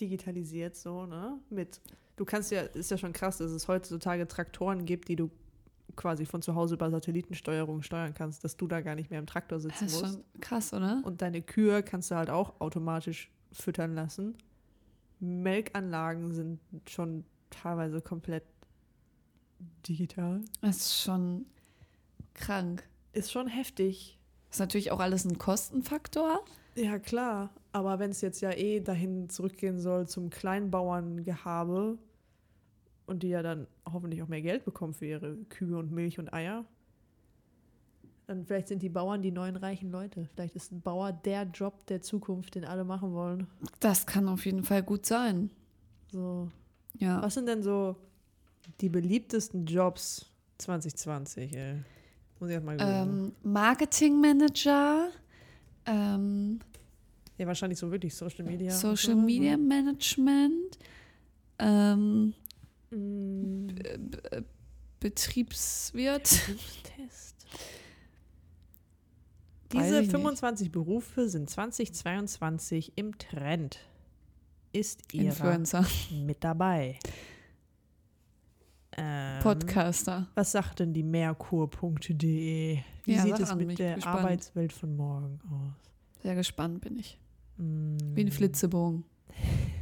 [0.00, 1.38] digitalisiert, so, ne?
[1.50, 1.80] Mit,
[2.16, 5.30] du kannst ja, ist ja schon krass, dass es heutzutage Traktoren gibt, die du
[5.96, 9.26] quasi von zu Hause über Satellitensteuerung steuern kannst, dass du da gar nicht mehr im
[9.26, 10.14] Traktor Das sitzen ist musst.
[10.14, 11.00] schon krass, oder?
[11.04, 14.36] Und deine Kühe kannst du halt auch automatisch füttern lassen.
[15.20, 18.44] Melkanlagen sind schon teilweise komplett
[19.88, 20.40] digital.
[20.60, 21.46] Das ist schon
[22.34, 22.82] krank.
[23.12, 24.18] Ist schon heftig.
[24.50, 26.44] Ist natürlich auch alles ein Kostenfaktor.
[26.76, 27.50] Ja, klar.
[27.72, 31.98] Aber wenn es jetzt ja eh dahin zurückgehen soll zum Kleinbauerngehabe
[33.06, 36.32] und die ja dann hoffentlich auch mehr Geld bekommen für ihre Kühe und Milch und
[36.32, 36.64] Eier,
[38.26, 40.28] dann vielleicht sind die Bauern die neuen reichen Leute.
[40.32, 43.46] Vielleicht ist ein Bauer der Job der Zukunft, den alle machen wollen.
[43.80, 45.50] Das kann auf jeden Fall gut sein.
[46.10, 46.48] So.
[46.98, 47.20] Ja.
[47.22, 47.96] Was sind denn so
[48.80, 50.26] die beliebtesten Jobs
[50.58, 51.54] 2020?
[51.54, 51.82] Ey?
[52.40, 53.08] Muss ich erst mal googeln.
[53.08, 55.08] Ähm, Marketingmanager,
[55.86, 56.60] ähm,
[57.38, 58.70] Ja, wahrscheinlich so wirklich Social Media.
[58.70, 59.20] Social so?
[59.20, 60.78] Media Management,
[61.58, 62.34] ähm,
[62.90, 63.68] Mm,
[65.00, 66.30] Betriebswirt.
[66.50, 67.34] Weiß
[69.72, 70.10] Diese ich nicht.
[70.12, 73.80] 25 Berufe sind 2022 im Trend.
[74.72, 75.84] Ist ihr Influencer,
[76.24, 76.98] mit dabei?
[78.96, 80.28] Ähm, Podcaster.
[80.34, 82.78] Was sagt denn die Merkur.de?
[83.04, 84.18] Wie Ja, sieht es mit ich der gespannt.
[84.20, 86.22] Arbeitswelt von morgen aus?
[86.22, 87.18] Sehr gespannt bin ich.
[87.56, 87.96] Mm.
[88.14, 89.04] Wie ein Flitzebogen.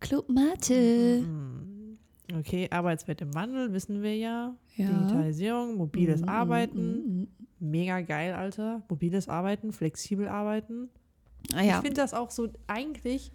[0.00, 1.22] Club Mate.
[1.22, 1.98] Mm.
[2.38, 4.54] Okay, Arbeitswelt im Wandel, wissen wir ja.
[4.76, 4.88] Ja.
[4.90, 7.18] Digitalisierung, mobiles Mhm, Arbeiten.
[7.20, 7.28] mhm.
[7.60, 8.82] Mega geil, Alter.
[8.88, 10.88] Mobiles Arbeiten, flexibel arbeiten.
[11.54, 11.80] Ah, Ich ja.
[11.80, 13.30] finde das auch so, eigentlich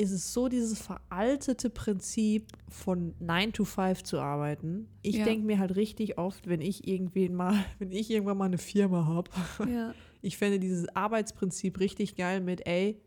[0.00, 4.88] ist es so dieses veraltete Prinzip von 9 to 5 zu arbeiten.
[5.02, 5.24] Ich Ja.
[5.24, 9.04] denke mir halt richtig oft, wenn ich irgendwen mal, wenn ich irgendwann mal eine Firma
[9.06, 9.30] habe,
[9.70, 9.94] ja.
[10.22, 13.00] ich fände dieses Arbeitsprinzip richtig geil mit, ey,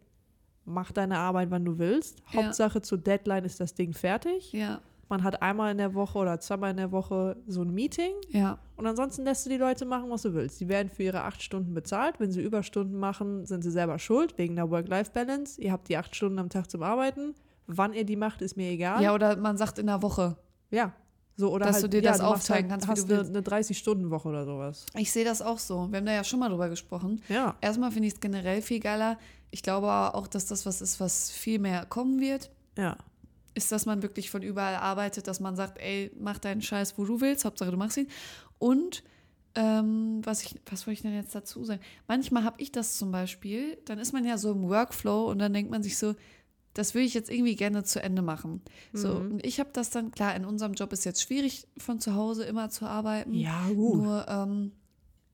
[0.65, 2.19] mach deine Arbeit, wann du willst.
[2.32, 2.43] Ja.
[2.43, 4.53] Hauptsache zur Deadline ist das Ding fertig.
[4.53, 4.82] Ja.
[5.13, 8.58] Man hat einmal in der Woche oder zweimal in der Woche so ein Meeting Ja.
[8.78, 10.60] und ansonsten lässt du die Leute machen, was du willst.
[10.60, 12.19] Die werden für ihre acht Stunden bezahlt.
[12.19, 15.62] Wenn sie Überstunden machen, sind sie selber schuld wegen der Work-Life-Balance.
[15.62, 17.36] Ihr habt die acht Stunden am Tag zum Arbeiten.
[17.67, 19.04] Wann ihr die macht, ist mir egal.
[19.04, 20.36] Ja, oder man sagt in der Woche.
[20.71, 20.93] Ja.
[21.36, 23.28] So, oder Dass halt, du dir ja, das machst aufteilen kannst, wie hast du eine,
[23.28, 24.88] eine 30-Stunden-Woche oder sowas.
[24.97, 25.91] Ich sehe das auch so.
[25.91, 27.21] Wir haben da ja schon mal drüber gesprochen.
[27.30, 27.56] Ja.
[27.62, 29.19] Erstmal finde ich es generell viel geiler.
[29.52, 32.49] Ich glaube auch, dass das was ist, was viel mehr kommen wird.
[32.80, 32.97] Ja.
[33.56, 37.06] Ist, dass man wirklich von überall arbeitet, dass man sagt, ey, mach deinen Scheiß, wo
[37.06, 38.08] du willst, Hauptsache du machst ihn.
[38.58, 39.04] Und
[39.56, 41.82] ähm, was, ich, was wollte ich denn jetzt dazu sagen?
[42.08, 45.54] Manchmal habe ich das zum Beispiel, dann ist man ja so im Workflow und dann
[45.54, 46.16] denkt man sich so,
[46.74, 48.63] das will ich jetzt irgendwie gerne zu Ende machen.
[48.94, 49.32] So, Mhm.
[49.34, 52.46] und ich habe das dann, klar, in unserem Job ist jetzt schwierig, von zu Hause
[52.46, 53.36] immer zu arbeiten.
[53.36, 54.02] Ja, gut.
[54.02, 54.72] Nur ähm,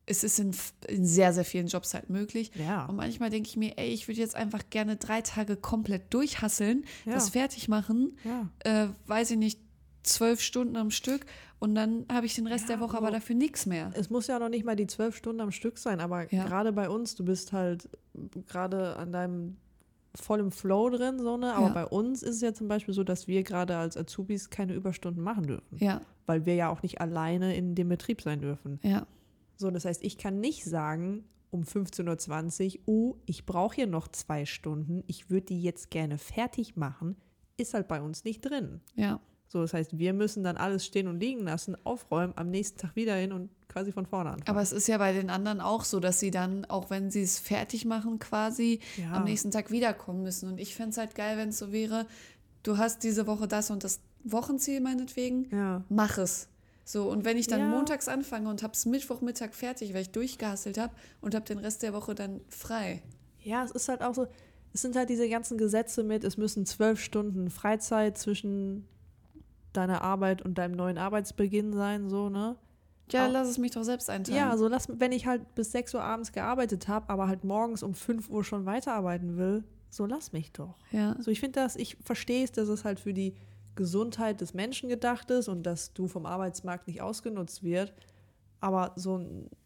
[0.10, 0.52] es ist in,
[0.88, 2.52] in sehr, sehr vielen Jobs halt möglich.
[2.56, 2.86] Ja.
[2.86, 6.84] Und manchmal denke ich mir, ey, ich würde jetzt einfach gerne drei Tage komplett durchhasseln,
[7.06, 7.14] Ja.
[7.14, 8.50] das fertig machen, Ja.
[8.60, 9.60] äh, weiß ich nicht,
[10.04, 11.26] zwölf Stunden am Stück
[11.60, 12.98] und dann habe ich den Rest der Woche so.
[12.98, 13.92] aber dafür nichts mehr.
[13.94, 16.90] Es muss ja noch nicht mal die zwölf Stunden am Stück sein, aber gerade bei
[16.90, 17.90] uns, du bist halt
[18.48, 19.58] gerade an deinem
[20.16, 21.54] voll im Flow drin, so ne?
[21.54, 21.74] Aber Ja.
[21.74, 25.22] bei uns ist es ja zum Beispiel so, dass wir gerade als Azubis keine Überstunden
[25.24, 28.80] machen dürfen, Ja, weil wir ja auch nicht alleine in dem Betrieb sein dürfen.
[28.82, 29.06] ja,
[29.60, 34.08] So, das heißt, ich kann nicht sagen um 15.20 Uhr, uh, ich brauche hier noch
[34.08, 37.18] zwei Stunden, ich würde die jetzt gerne fertig machen,
[37.58, 38.82] ist halt bei uns nicht drin.
[38.96, 42.78] ja, So, das heißt, wir müssen dann alles stehen und liegen lassen, aufräumen, am nächsten
[42.78, 44.48] Tag wieder hin und quasi von vorne anfangen.
[44.50, 47.22] aber es ist ja bei den anderen auch so, dass sie dann, auch wenn sie
[47.24, 49.14] es fertig machen, quasi Ja.
[49.14, 50.50] am nächsten Tag wiederkommen müssen.
[50.50, 52.06] Und ich fände es halt geil, wenn es so wäre,
[52.64, 55.84] du hast diese Woche das und das Wochenziel meinetwegen, ja.
[55.90, 56.49] mach es.
[56.92, 57.68] So, und wenn ich dann Ja.
[57.68, 61.84] montags anfange und habe es Mittwochmittag fertig, weil ich durchgehasselt habe und habe den Rest
[61.84, 63.04] der Woche dann frei.
[63.44, 64.26] Ja, es ist halt auch so,
[64.74, 68.88] es sind halt diese ganzen Gesetze mit, es müssen zwölf Stunden Freizeit zwischen
[69.72, 72.56] deiner Arbeit und deinem neuen Arbeitsbeginn sein, so, ne?
[73.12, 74.40] Ja, Auch- lass es mich doch selbst einteilen.
[74.40, 77.84] Ja, so lass, wenn ich halt bis 6 Uhr abends gearbeitet habe, aber halt morgens
[77.84, 80.76] um 5 Uhr schon weiterarbeiten will, so lass mich doch.
[80.92, 81.14] ja.
[81.14, 83.36] Also ich finde das, ich verstehe es, dass es halt für die
[83.76, 87.94] Gesundheit des Menschen gedacht ist und dass du vom Arbeitsmarkt nicht ausgenutzt wird.
[88.60, 89.16] Aber so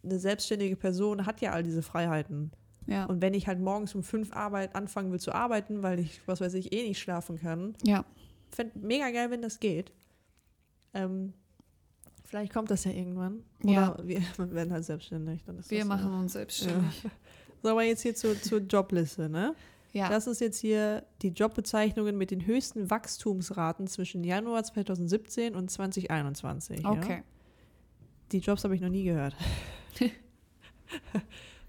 [0.04, 2.52] eine selbstständige Person hat ja all diese Freiheiten.
[2.86, 3.06] ja.
[3.06, 6.42] Und wenn ich halt morgens um fünf Arbeit anfangen will zu arbeiten, weil ich, was
[6.42, 8.06] weiß ich, eh nicht schlafen kann, ja.
[8.52, 9.92] fände mega geil, wenn das geht.
[10.94, 11.34] Ähm,
[12.24, 13.44] vielleicht kommt das ja irgendwann.
[13.64, 13.94] Ja.
[13.96, 15.44] Oder wir werden halt selbstständig.
[15.44, 16.18] Dann ist Wir machen So.
[16.20, 17.04] uns selbstständig.
[17.64, 19.56] so, aber jetzt hier zur, zur Jobliste, ne?
[19.94, 20.10] Ja.
[20.10, 26.82] Das ist jetzt hier die Jobbezeichnungen mit den höchsten Wachstumsraten zwischen Januar 2017 und 2021.
[26.82, 26.92] Ja?
[26.92, 27.24] okay.
[28.32, 29.36] Die Jobs habe ich noch nie gehört.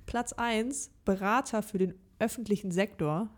[0.07, 3.29] Platz 1, Berater für den öffentlichen Sektor.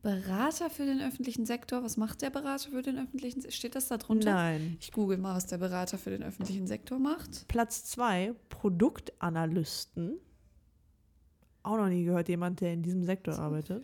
[0.00, 1.82] Berater für den öffentlichen Sektor.
[1.82, 3.56] Was macht der Berater für den öffentlichen Sektor?
[3.56, 4.32] Steht das da drunter?
[4.32, 4.78] Nein.
[4.80, 7.46] Ich google mal, was der Berater für den öffentlichen Sektor macht.
[7.48, 10.20] Platz 2, Produktanalysten.
[11.66, 13.82] Auch noch nie gehört, jemand, der in diesem Sektor arbeitet.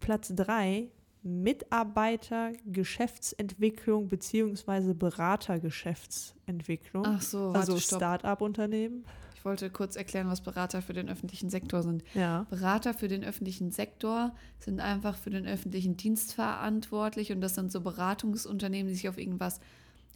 [0.00, 0.88] Platz 3,
[1.22, 4.94] Mitarbeiter Geschäftsentwicklung bzw.
[4.94, 7.04] Beratergeschäftsentwicklung.
[7.06, 7.78] Ach so, also.
[7.78, 9.04] Start-up-Unternehmen.
[9.34, 12.02] Ich wollte kurz erklären, was Berater für den öffentlichen Sektor sind.
[12.14, 12.46] Ja.
[12.48, 17.70] Berater für den öffentlichen Sektor sind einfach für den öffentlichen Dienst verantwortlich und das sind
[17.70, 19.60] so Beratungsunternehmen, die sich auf irgendwas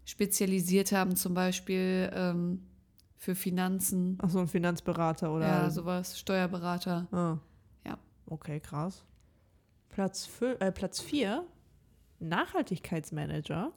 [0.07, 2.63] spezialisiert haben, zum Beispiel ähm,
[3.17, 5.47] für Finanzen, Ach so, ein Finanzberater oder.
[5.47, 7.07] ja, sowas, Steuerberater.
[7.13, 7.39] Ah.
[7.87, 7.99] Ja.
[8.27, 9.05] Okay, krass.
[9.89, 11.47] Platz 4, äh, Platz vier,
[12.19, 13.73] Nachhaltigkeitsmanager.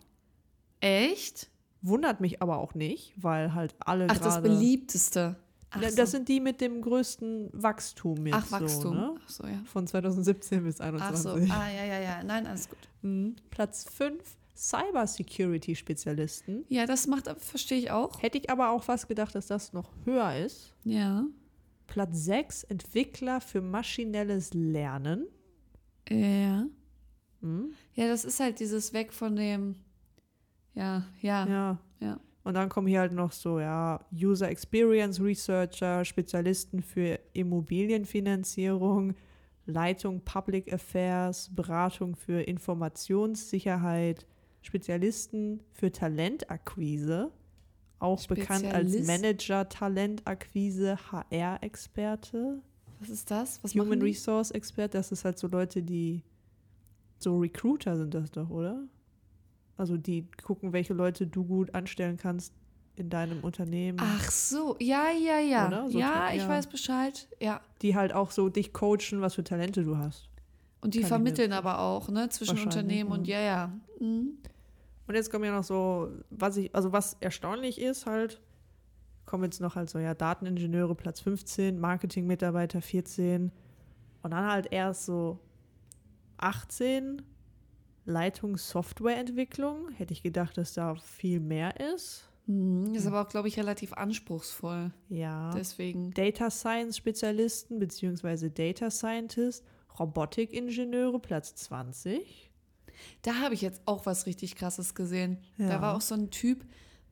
[0.82, 1.49] Echt?
[1.82, 5.38] Wundert mich aber auch nicht, weil halt alle Ach, das beliebteste.
[5.69, 5.95] Ach, Ja, so.
[5.97, 8.36] Das sind die mit dem größten Wachstum jetzt.
[8.38, 8.82] Ach, Wachstum.
[8.82, 9.15] So, ne?
[9.23, 9.62] Ach so, ja.
[9.65, 11.47] Von 2017 bis Ach 2021.
[11.47, 12.23] so, ah, ja, ja, ja.
[12.23, 12.78] Nein, alles gut.
[13.02, 13.38] Mhm.
[13.49, 14.21] Platz 5,
[14.60, 16.65] Cybersecurity-Spezialisten.
[16.67, 18.22] Ja, das macht, verstehe ich auch.
[18.22, 20.76] Hätte ich aber auch fast gedacht, dass das noch höher ist.
[20.84, 21.26] Ja.
[21.88, 25.28] Platz 6, Entwickler für maschinelles Lernen.
[26.10, 26.65] Ja.
[27.41, 27.74] Mhm.
[27.95, 29.76] Ja, das ist halt dieses Weg von dem,
[30.74, 31.80] ja, ja, Ja.
[32.00, 32.19] ja.
[32.43, 39.13] Und dann kommen hier halt noch so, ja, User Experience Researcher, Spezialisten für Immobilienfinanzierung,
[39.65, 44.26] Leitung Public Affairs, Beratung für Informationssicherheit,
[44.62, 47.32] Spezialisten für Talentakquise,
[48.00, 49.08] auch bekannt als?
[49.08, 52.62] Manager Talentakquise, HR-Experte,
[53.00, 53.63] Was ist das?
[53.63, 54.02] Was Human?
[54.02, 54.93] Resource Expert.
[54.93, 56.24] Das ist halt so Leute, die
[57.17, 58.84] so Recruiter sind das doch, oder?
[59.78, 62.54] Also die gucken, welche Leute du gut anstellen kannst
[62.95, 63.98] in deinem Unternehmen.
[64.02, 65.88] Ach so, ja, ja, ja.
[65.89, 66.50] So ja, ich ja.
[66.50, 67.30] weiß Bescheid.
[67.39, 67.62] Ja.
[67.82, 70.30] Die halt auch so dich coachen, was für Talente du hast.
[70.82, 73.72] Und die Kann vermitteln aber auch, ne, zwischen Unternehmen und ja, ja.
[74.00, 74.38] Mhm.
[75.08, 78.39] Und jetzt kommen ja noch so, was ich, also was erstaunlich ist halt,
[79.26, 83.52] kommen jetzt noch halt so, ja, Dateningenieure Platz 15, Marketingmitarbeiter 14
[84.22, 85.39] und dann halt erst so
[86.38, 87.22] 18
[88.06, 89.89] Leitung Softwareentwicklung.
[89.92, 92.30] Hätte ich gedacht, dass da viel mehr ist.
[92.48, 92.94] Mhm.
[92.96, 94.92] Ist aber auch, glaube ich, relativ anspruchsvoll.
[95.10, 95.52] Ja.
[95.52, 96.12] Deswegen.
[96.12, 99.63] Data Science Spezialisten beziehungsweise Data Scientist,
[100.00, 102.52] Robotikingenieure Platz 20.
[103.22, 105.38] Da habe ich jetzt auch was richtig krasses gesehen.
[105.58, 105.70] Ja.
[105.70, 106.66] Da war auch so ein Typ,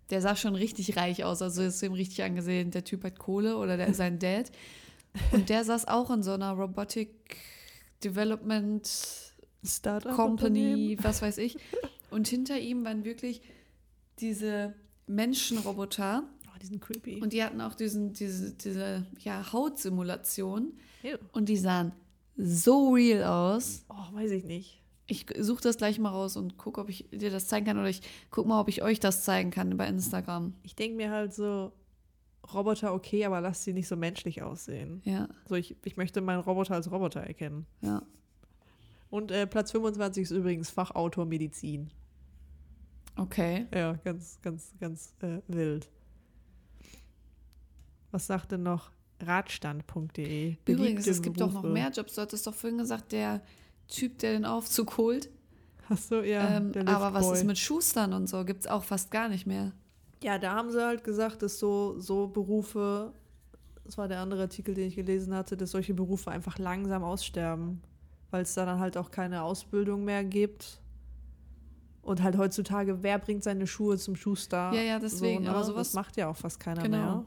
[0.09, 2.71] der sah schon richtig reich aus, also ist ihm richtig angesehen.
[2.71, 4.51] Der Typ hat Kohle oder der sein Dad.
[5.31, 7.37] Und der saß auch in so einer Robotic
[8.03, 8.87] Development
[9.63, 11.57] Startup Company, was weiß ich.
[12.11, 13.41] Und hinter ihm waren wirklich
[14.19, 14.73] diese
[15.07, 17.21] Menschenroboter Oh, die sind creepy.
[17.21, 20.73] und die hatten auch diesen, diese, diese ja, Hautsimulation
[21.03, 21.17] Ew.
[21.31, 21.91] und die sahen
[22.37, 23.85] so real aus.
[23.89, 24.81] oh, weiß ich nicht.
[25.07, 27.89] Ich suche das gleich mal raus und gucke, ob ich dir das zeigen kann oder
[27.89, 30.53] ich gucke mal, ob ich euch das zeigen kann bei Instagram.
[30.63, 31.71] Ich denke mir halt so,
[32.53, 35.01] Roboter okay, aber lass sie nicht so menschlich aussehen.
[35.05, 37.65] Ja, So, ich, ich möchte meinen Roboter als Roboter erkennen.
[37.81, 38.01] ja.
[39.09, 41.91] Und äh, Platz 25 ist übrigens Fachautor Medizin.
[43.15, 43.65] Okay.
[43.73, 45.89] Ja, ganz, ganz, ganz äh, wild.
[48.11, 48.91] Was sagt denn noch
[49.25, 50.57] Radstand.de?
[50.67, 51.73] Übrigens, es gibt doch noch Berufe.
[51.73, 52.15] mehr Jobs.
[52.15, 53.41] Du hattest doch vorhin gesagt, der
[53.87, 55.29] Typ, der den Aufzug holt.
[55.89, 56.57] Ach so, ja.
[56.57, 58.43] ähm, der aber was ist mit Schustern und so?
[58.43, 59.71] Gibt es auch fast gar nicht mehr.
[60.23, 63.13] Ja, da haben sie halt gesagt, dass so, so Berufe,
[63.85, 67.81] das war der andere Artikel, den ich gelesen hatte, dass solche Berufe einfach langsam aussterben,
[68.31, 70.81] weil es da dann halt auch keine Ausbildung mehr gibt.
[72.01, 74.71] Und halt heutzutage, wer bringt seine Schuhe zum Schuster?
[74.73, 75.55] Ja, ja, deswegen, So, ne?
[75.55, 76.97] aber sowas- Das macht ja auch fast keiner Genau.
[76.97, 77.25] mehr.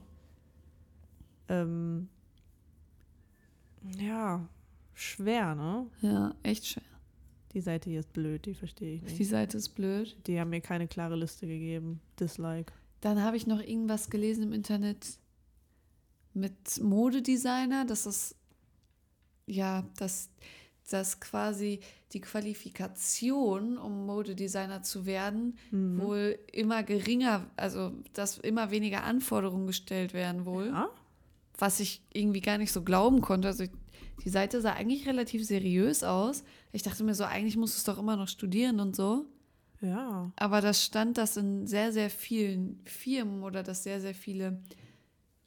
[1.51, 2.09] Ähm,
[3.99, 4.47] ja,
[4.95, 5.87] schwer, ne?
[6.01, 6.83] Ja, echt schwer.
[7.53, 9.29] Die Seite hier ist blöd, die verstehe ich Die nicht.
[9.29, 10.17] Seite ist blöd.
[10.27, 12.01] Die haben mir keine klare Liste gegeben.
[12.21, 12.73] Dislike.
[13.01, 15.19] Dann habe ich noch irgendwas gelesen im Internet
[16.33, 18.37] mit Modedesigner, dass das,
[19.47, 20.29] ja, dass,
[20.91, 21.81] dass quasi
[22.13, 26.01] die Qualifikation, um Modedesigner zu werden, Mhm.
[26.01, 30.89] wohl immer geringer, also dass immer weniger Anforderungen gestellt werden wohl, Ja?
[31.61, 33.49] Was ich irgendwie gar nicht so glauben konnte.
[33.49, 33.71] Also ich,
[34.25, 36.45] die Seite sah eigentlich relativ seriös aus.
[36.73, 39.27] Ich dachte mir so, eigentlich musst du es doch immer noch studieren und so.
[39.81, 40.31] Ja.
[40.37, 44.63] Aber das stand, dass in sehr, sehr vielen Firmen oder dass sehr, sehr viele,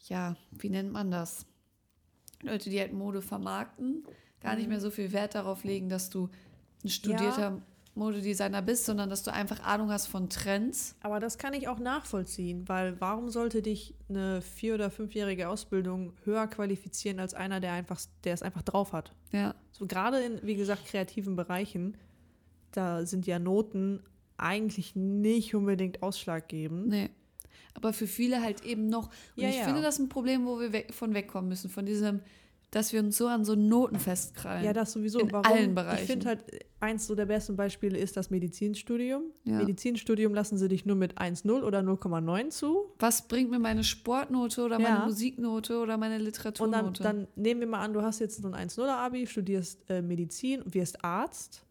[0.08, 1.46] ja, wie nennt man das?
[2.42, 4.04] Leute, die halt Mode vermarkten,
[4.42, 6.30] gar nicht mehr so viel Wert darauf legen, dass du
[6.84, 7.62] ein studierter
[7.96, 10.96] Modedesigner bist, sondern dass du einfach Ahnung hast von Trends.
[11.02, 16.14] Aber das kann ich auch nachvollziehen, weil warum sollte dich eine vier- oder fünfjährige Ausbildung
[16.24, 19.14] höher qualifizieren als einer, der einfach, der es einfach drauf hat?
[19.32, 21.98] Ja, So gerade in, wie gesagt, kreativen Bereichen,
[22.72, 24.02] da sind ja Noten
[24.38, 26.88] eigentlich nicht unbedingt ausschlaggebend.
[26.88, 27.10] nee.
[27.76, 29.08] Aber für viele halt eben noch.
[29.08, 29.64] Und Ja, ich ja.
[29.64, 32.20] finde das ein Problem, wo wir von wegkommen müssen, von diesem,
[32.76, 34.66] dass wir uns so an so Noten festkrallen.
[34.66, 35.20] Ja, das sowieso.
[35.20, 35.46] In Warum?
[35.46, 36.02] allen Bereichen.
[36.04, 36.44] Ich finde halt,
[36.80, 39.24] eins so der besten Beispiele ist das Medizinstudium.
[39.44, 39.58] Ja.
[39.60, 42.92] Medizinstudium lassen sie dich nur mit 1,0 oder 0,9 zu.
[43.00, 44.90] Was bringt mir meine Sportnote oder Ja.
[44.90, 47.04] meine Musiknote oder meine Und dann, Literaturnote?
[47.04, 51.04] dann nehmen wir mal an, du hast jetzt so ein 1,0er-Abi, studierst äh, Medizin, wirst
[51.06, 51.64] Arzt.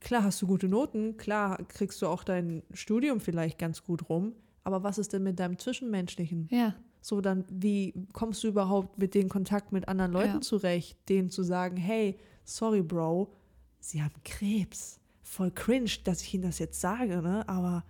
[0.00, 4.32] Klar hast du gute Noten, klar kriegst du auch dein Studium vielleicht ganz gut rum.
[4.64, 6.48] Aber was ist denn mit deinem Zwischenmenschlichen?
[6.50, 10.40] ja, So, dann, wie kommst du überhaupt mit den Kontakt mit anderen Leuten Ja.
[10.40, 13.32] zurecht, denen zu sagen, hey, sorry, Bro,
[13.80, 15.00] sie haben Krebs.
[15.22, 17.48] Voll cringe, dass ich ihnen das jetzt sage, ne?
[17.48, 17.84] Aber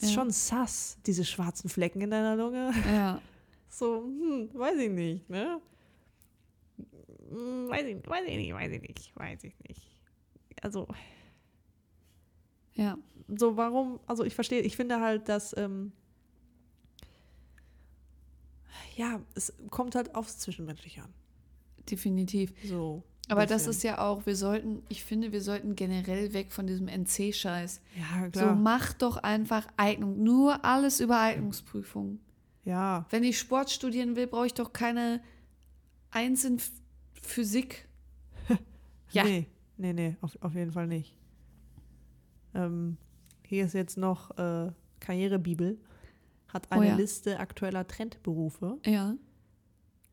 [0.00, 0.14] ist Ja.
[0.14, 2.72] schon sass, diese schwarzen Flecken in deiner Lunge.
[2.84, 3.20] ja.
[3.70, 5.60] So, hm, weiß ich nicht, ne?
[7.28, 9.82] Hm, Weiß ich, weiß ich nicht, weiß ich nicht, weiß ich nicht.
[10.62, 10.88] Also,
[12.74, 12.96] Ja,
[13.36, 15.92] so warum, also ich verstehe, ich finde halt, dass, ähm,
[18.96, 21.12] ja, es kommt halt aufs Zwischenmenschliche an.
[21.90, 22.52] definitiv.
[22.64, 23.02] So.
[23.30, 26.88] Aber das ist ja auch, wir sollten, ich finde, wir sollten generell weg von diesem
[26.88, 27.82] NC-Scheiß.
[27.96, 28.54] Ja, So, klar.
[28.54, 30.22] mach doch einfach Eignung.
[30.22, 32.20] Nur alles über Eignungsprüfung.
[32.64, 33.04] ja.
[33.10, 35.20] Wenn ich Sport studieren will, brauche ich doch keine
[36.10, 36.58] Eins in
[37.22, 37.86] Physik.
[39.10, 39.24] Ja.
[39.24, 39.46] Nee,
[39.78, 41.14] nee, nee, auf, auf jeden Fall nicht.
[42.54, 42.96] Ähm,
[43.46, 45.78] Hier ist jetzt noch äh, Karrierebibel.
[46.48, 46.96] Hat eine Oh ja.
[46.96, 48.78] Liste aktueller Trendberufe.
[48.84, 49.14] Ja.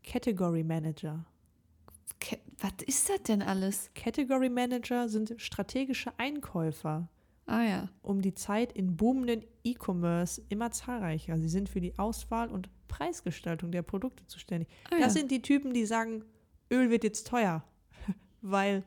[0.04, 1.26] Category Manager.
[2.20, 3.90] Ke Was ist das denn alles?
[3.96, 7.10] Category Manager sind strategische Einkäufer.
[7.48, 7.90] Ah ja.
[8.02, 11.38] um die Zeit in boomenden E-Commerce immer zahlreicher.
[11.38, 14.68] Sie sind für die Auswahl und Preisgestaltung der Produkte zuständig.
[14.86, 15.10] Ah, das ja.
[15.10, 16.24] sind die Typen, die sagen,
[16.72, 17.64] Öl wird jetzt teuer,
[18.42, 18.84] weil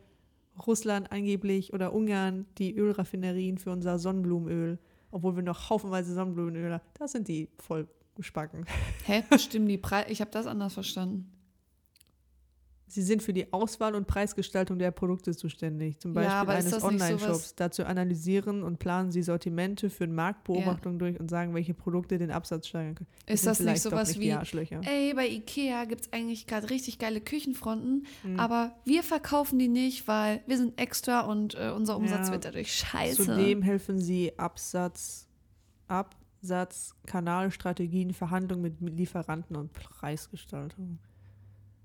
[0.66, 4.78] Russland angeblich oder Ungarn die Ölraffinerien für unser Sonnenblumenöl,
[5.11, 8.67] obwohl wir noch haufenweise Sonnenblumenöl haben, das sind die voll gespacken.
[9.05, 9.23] Hä?
[9.31, 10.11] Bestimmt die Preise.
[10.11, 11.33] Ich habe das anders verstanden.
[12.91, 16.82] Sie sind für die Auswahl und Preisgestaltung der Produkte zuständig, zum Beispiel Ja, eines das
[16.82, 17.55] Online-Shops.
[17.55, 22.66] Dazu analysieren und planen sie Sortimente, führen Marktbeobachtungen durch und sagen, welche Produkte den Absatz
[22.68, 23.09] steigern können.
[23.26, 24.30] Ist sind das nicht sowas nicht wie,
[24.86, 28.41] ey, bei Ikea gibt es eigentlich gerade richtig geile Küchenfronten, Mhm.
[28.41, 32.32] aber wir verkaufen die nicht, weil wir sind extra und äh, unser Umsatz Ja.
[32.32, 33.24] wird dadurch scheiße.
[33.24, 35.26] Zudem helfen sie Absatz,
[35.89, 40.99] Absatz, Kanalstrategien, Verhandlungen mit Lieferanten und Preisgestaltung.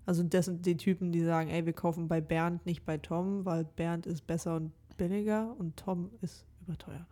[0.06, 3.46] Also das sind die Typen, die sagen, ey, wir kaufen bei Bernd, nicht bei Tom,
[3.46, 7.08] weil Bernd ist besser und billiger und Tom ist überteuert.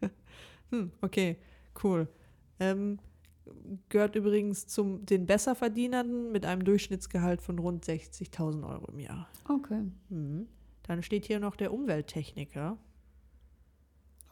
[0.70, 1.36] hm, okay,
[1.82, 2.08] cool.
[2.58, 2.98] Ähm,
[3.88, 9.28] gehört übrigens zum den Besserverdienern mit einem Durchschnittsgehalt von rund 60.000 Euro im Jahr.
[9.48, 9.82] Okay.
[10.08, 10.48] Mhm.
[10.82, 12.78] Dann steht hier noch der Umwelttechniker.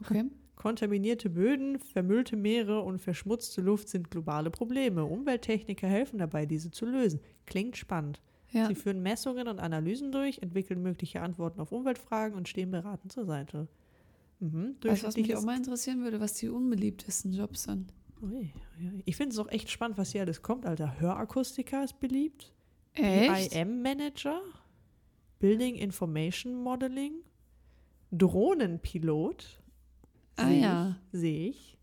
[0.01, 0.25] Okay.
[0.57, 5.05] Kontaminierte Böden, vermüllte Meere und verschmutzte Luft sind globale Probleme.
[5.05, 7.21] Umwelttechniker helfen dabei, diese zu lösen.
[7.47, 8.21] Klingt spannend.
[8.53, 8.69] Ja.
[8.69, 13.25] Sie führen Messungen und Analysen durch, entwickeln mögliche Antworten auf Umweltfragen und stehen beratend zur
[13.25, 13.67] Seite.
[14.39, 14.77] Mhm.
[14.83, 17.93] Weißt du, was mich auch mal interessieren würde, was die unbeliebtesten Jobs sind?
[19.05, 20.99] Ich finde es auch echt spannend, was hier alles kommt, Alter.
[21.01, 22.53] Hörakustiker ist beliebt.
[22.95, 23.55] Echt?
[23.55, 24.41] IM-Manager,
[25.41, 27.15] Building Information Modeling,
[28.13, 29.61] Drohnenpilot.
[30.37, 30.97] Ah Sehe ja.
[31.13, 31.79] ich, Sehe ich.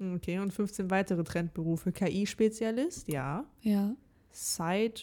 [0.00, 1.92] Okay, und 15 weitere Trendberufe.
[1.92, 3.44] KI-Spezialist, ja.
[3.62, 3.94] Ja.
[4.32, 5.02] Site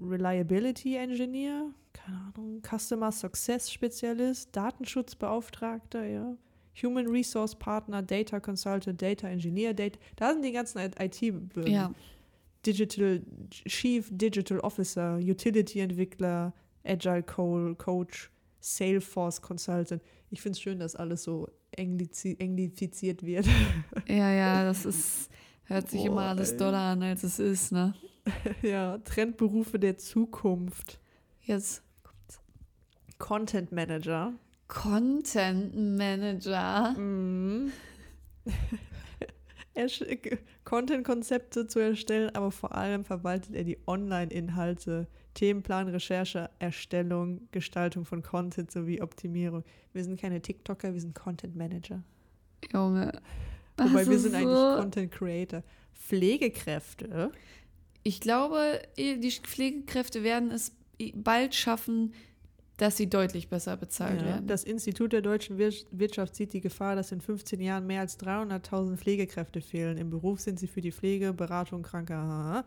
[0.00, 2.60] Reliability Engineer, keine Ahnung.
[2.62, 6.36] Customer Success Spezialist, Datenschutzbeauftragter, ja.
[6.82, 9.98] Human Resource Partner, Data Consultant, Data Engineer, Data.
[10.16, 11.20] Da sind die ganzen IT.
[11.66, 11.92] Ja.
[12.64, 16.52] Digital Chief Digital Officer, Utility-Entwickler,
[16.84, 18.30] Agile Co Coach,
[18.62, 20.02] Salesforce Consultant.
[20.30, 23.46] Ich finde es schön, dass alles so englizi englifiziert wird.
[24.08, 25.30] Ja, ja, das ist,
[25.64, 26.58] hört sich immer Boah, alles ey.
[26.58, 27.94] doller an, als es ist, ne?
[28.62, 31.00] ja, Trendberufe der Zukunft.
[31.40, 31.82] Jetzt
[33.18, 34.32] Content Manager.
[34.68, 36.92] Content Manager.
[36.92, 37.72] Mhm.
[40.64, 48.22] Content-Konzepte zu erstellen, aber vor allem verwaltet er die Online-Inhalte, Themenplan, Recherche, Erstellung, Gestaltung von
[48.22, 49.64] Content sowie Optimierung.
[49.92, 52.02] Wir sind keine TikToker, wir sind Content Manager.
[52.72, 53.12] Junge.
[53.76, 55.62] Wobei wir sind eigentlich so- Content Creator.
[55.94, 57.30] Pflegekräfte.
[58.02, 60.72] Ich glaube, die Pflegekräfte werden es
[61.14, 62.12] bald schaffen,
[62.76, 64.46] dass sie deutlich besser bezahlt Ja, werden.
[64.48, 68.18] das Institut der deutschen Wir Wirtschaft sieht die Gefahr, dass in 15 Jahren mehr als
[68.18, 69.98] 300.000 Pflegekräfte fehlen.
[69.98, 72.64] Im Beruf sind sie für die Pflege, Beratung kranker.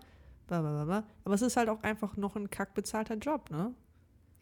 [0.48, 1.04] Blablabla.
[1.24, 3.74] Aber es ist halt auch einfach noch ein kackbezahlter Job, ne?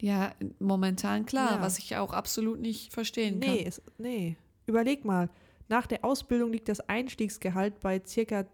[0.00, 1.60] ja, momentan klar, Ja.
[1.62, 3.66] was ich auch absolut nicht verstehen Nee, kann.
[3.66, 4.36] es, nee.
[4.66, 5.28] Überleg mal,
[5.68, 8.44] nach der Ausbildung liegt das Einstiegsgehalt bei circa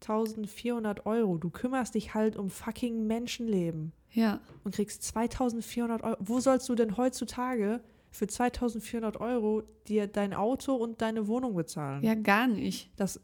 [0.00, 1.38] 2400 Euro.
[1.38, 6.16] Du kümmerst dich halt um fucking Menschenleben Ja, und kriegst 2400 Euro.
[6.20, 7.80] Wo sollst du denn heutzutage
[8.10, 12.02] für 2400 Euro dir dein Auto und deine Wohnung bezahlen?
[12.02, 12.90] ja, gar nicht.
[12.96, 13.20] Das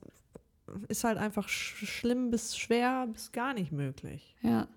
[0.89, 4.35] ist halt einfach sch schlimm bis schwer bis gar nicht möglich.
[4.43, 4.68] Ja,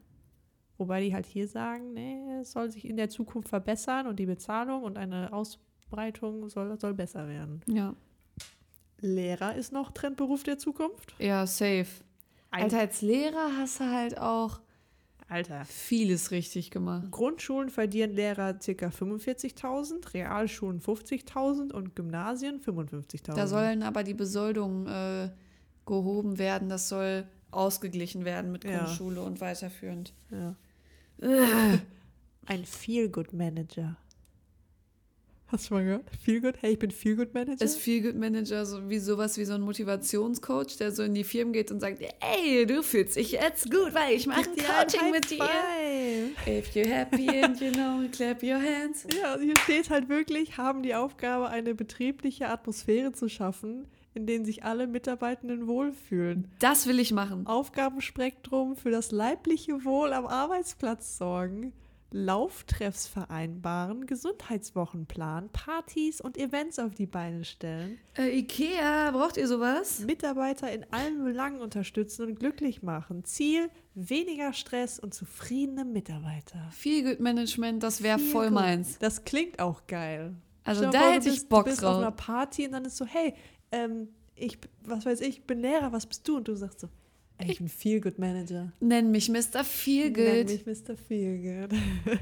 [0.78, 4.26] Wobei die halt hier sagen, nee, es soll sich in der Zukunft verbessern und die
[4.26, 7.62] Bezahlung und eine Ausbreitung soll, soll besser werden.
[7.68, 7.96] ja.
[9.00, 11.14] Lehrer ist noch Trendberuf der Zukunft.
[11.20, 11.88] Ja, safe.
[12.52, 14.62] Ein- Alter, als Lehrer hast du halt auch
[15.28, 15.66] Alter.
[15.66, 17.12] vieles richtig gemacht.
[17.12, 18.88] Grundschulen verdienen Lehrer ca.
[18.88, 23.34] 45.000, Realschulen 50.000 und Gymnasien 55.000.
[23.36, 25.30] Da sollen aber die Besoldungen äh,
[25.86, 26.70] gehoben werden.
[26.70, 28.84] Das soll ausgeglichen werden mit Ja.
[28.86, 30.14] Grundschule und weiterführend.
[30.32, 30.56] ja.
[32.46, 33.96] Ein Feel-Good-Manager.
[35.48, 36.10] Hast du schon mal gehört?
[36.24, 36.56] Feel-Good?
[36.62, 37.64] Hey, ich bin Feel-Good-Manager?
[37.64, 41.24] Ist Feel Good Manager so wie sowas wie so ein Motivationscoach, der so in die
[41.24, 45.12] Firmen geht und sagt, ey, du fühlst dich jetzt gut, weil ich mache ein Coaching
[45.12, 45.48] mit dir.
[46.48, 49.06] If you're happy and you know, clap your hands.
[49.16, 54.46] Ja, hier steht halt wirklich, haben die Aufgabe, eine betriebliche Atmosphäre zu schaffen, in denen
[54.46, 56.48] sich alle Mitarbeitenden wohlfühlen.
[56.60, 57.48] Das will ich machen.
[57.48, 61.74] Aufgabenspektrum für das leibliche Wohl am Arbeitsplatz sorgen.
[62.16, 70.00] Lauftreffs vereinbaren, Gesundheitswochenplan, Partys und Events auf die Beine stellen, Äh, Ikea, braucht ihr sowas?
[70.02, 73.24] Mitarbeiter in allen Belangen unterstützen und glücklich machen.
[73.26, 76.70] Ziel, weniger Stress und zufriedene Mitarbeiter.
[76.72, 79.00] Feel Good Management, das wäre Viel voll meins.
[79.00, 80.36] Das klingt auch geil.
[80.64, 82.26] Also da vor, hätte ich Bock Du bist auf einer drauf.
[82.26, 83.34] Party und dann ist so, hey,
[83.74, 86.38] ähm, ich, was weiß ich, bin Lehrer, was bist du?
[86.38, 86.90] Und du sagst so,
[87.38, 88.72] ey, ich bin Feel-Good Manager.
[88.80, 89.64] Nenn mich Mr.
[89.64, 90.96] Feel Nenn mich Mr.
[90.96, 91.74] Feelgood.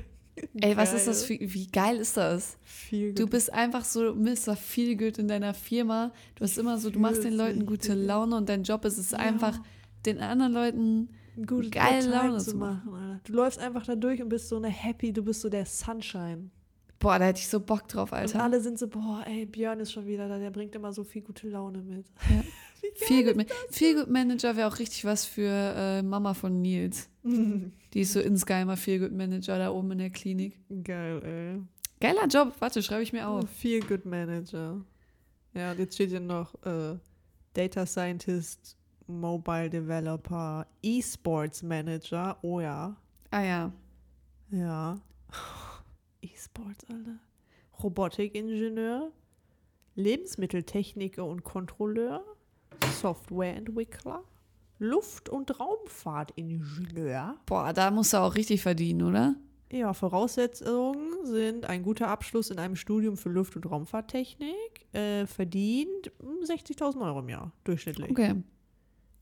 [0.62, 2.58] Ey, was ist das für, wie geil ist das?
[2.64, 3.20] Feelgood.
[3.20, 4.56] Du bist einfach so Mr.
[4.56, 6.14] Feelgood in deiner Firma.
[6.36, 9.12] Du hast immer so, du machst den Leuten gute Laune und dein Job ist es
[9.12, 9.20] Ja.
[9.20, 9.60] einfach,
[10.06, 11.10] den anderen Leuten
[11.46, 12.94] gute geile Laune zu zu machen.
[12.94, 13.20] Alter.
[13.26, 16.50] Du läufst einfach da durch und bist so eine Happy, du bist so der Sunshine.
[17.02, 18.44] Boah, da hätte ich so Bock drauf, Und Alter.
[18.44, 21.24] alle sind so, boah, ey, Björn ist schon wieder da, der bringt immer so viel
[21.24, 22.06] gute Laune mit.
[22.30, 22.44] Ja.
[22.82, 27.10] Good, Feel Good Manager wäre auch richtig was für äh, Mama von Nils.
[27.24, 30.60] Die ist so insgeheimer Feel Good Manager da oben in der Klinik.
[30.84, 31.62] Geil, ey.
[32.00, 33.48] Geiler Job, warte, schreibe ich mir auf.
[33.50, 34.84] Feel Good Manager.
[35.54, 36.98] Ja, und jetzt steht hier noch äh,
[37.54, 38.78] Data Scientist,
[39.08, 42.38] Mobile Developer, E-Sports Manager.
[42.42, 42.96] Oh ja.
[43.32, 43.72] Ah ja.
[44.52, 45.00] Ja.
[46.22, 47.20] E-Sports, Alter.
[47.82, 49.12] Robotikingenieur,
[49.96, 52.24] Lebensmitteltechniker und Kontrolleur,
[53.00, 54.24] Softwareentwickler,
[54.80, 57.38] Luft- und Raumfahrtingenieur.
[57.46, 59.36] Boah, da musst du auch richtig verdienen, oder?
[59.72, 66.12] Ja, Voraussetzungen sind ein guter Abschluss in einem Studium für Luft- und Raumfahrttechnik, äh, verdient
[66.20, 68.12] hm, 60.000 Euro im Jahr, durchschnittlich.
[68.12, 68.36] Okay.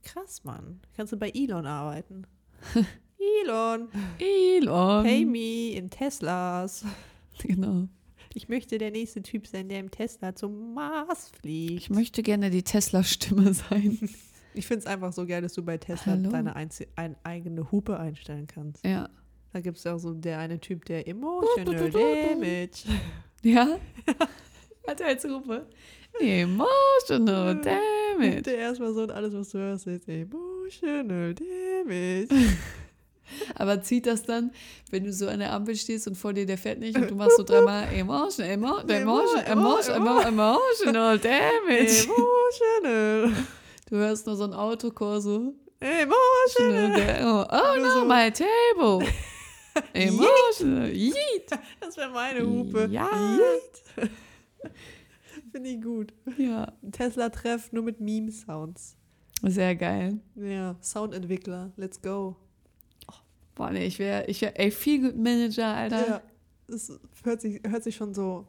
[0.04, 0.80] Krass, Mann.
[0.96, 2.26] Kannst du bei Elon arbeiten?
[3.20, 3.90] Elon,
[4.20, 5.04] Elon.
[5.04, 6.86] pay me in Teslas.
[7.44, 7.88] Genau.
[8.34, 11.74] Ich möchte der nächste Typ sein, der im Tesla zum Mars fliegt.
[11.82, 13.98] Ich möchte gerne die Tesla-Stimme sein.
[14.54, 16.30] Ich finde es einfach so geil, dass du bei Tesla Hallo?
[16.30, 18.86] deine einzi- ein, eigene Hupe einstellen kannst.
[18.86, 19.10] Ja.
[19.52, 22.84] Da gibt es auch so der eine Typ, der Emotional Damage.
[23.44, 23.80] Ja?
[24.88, 25.68] Hat er als Rufe.
[26.20, 28.42] Emotional damage.
[28.44, 32.28] der erstmal so und alles, was du hörst, ist Emotional Damage.
[33.56, 34.52] Aber zieht das dann,
[34.92, 37.16] wenn du so an der Ampel stehst und vor dir der fährt nicht und du
[37.16, 39.02] machst so dreimal Emotional, Emotional,
[39.46, 42.08] Emotional, Emotional, Emotional damage.
[42.08, 43.46] Emotional.
[43.90, 45.54] Du hörst nur so ein Autokor so.
[45.80, 47.46] Emotional.
[47.52, 49.08] Oh, no, my table.
[49.94, 50.90] Emotional.
[50.90, 51.50] Yeet.
[51.80, 52.88] Das wäre meine Hupe.
[52.92, 53.10] Ja.
[53.36, 54.12] Yeet.
[55.52, 56.14] Finde ich gut.
[56.38, 58.96] Ja, Tesla-Treff nur mit Meme-Sounds.
[59.44, 60.20] sehr geil.
[60.36, 61.72] Ja, Soundentwickler.
[61.76, 62.36] Let's go.
[63.60, 66.08] Boah, nee, ich wäre, ich wäre, ey, viel Good Manager, Alter.
[66.08, 66.22] Ja,
[66.74, 68.48] es hört sich, hört sich schon so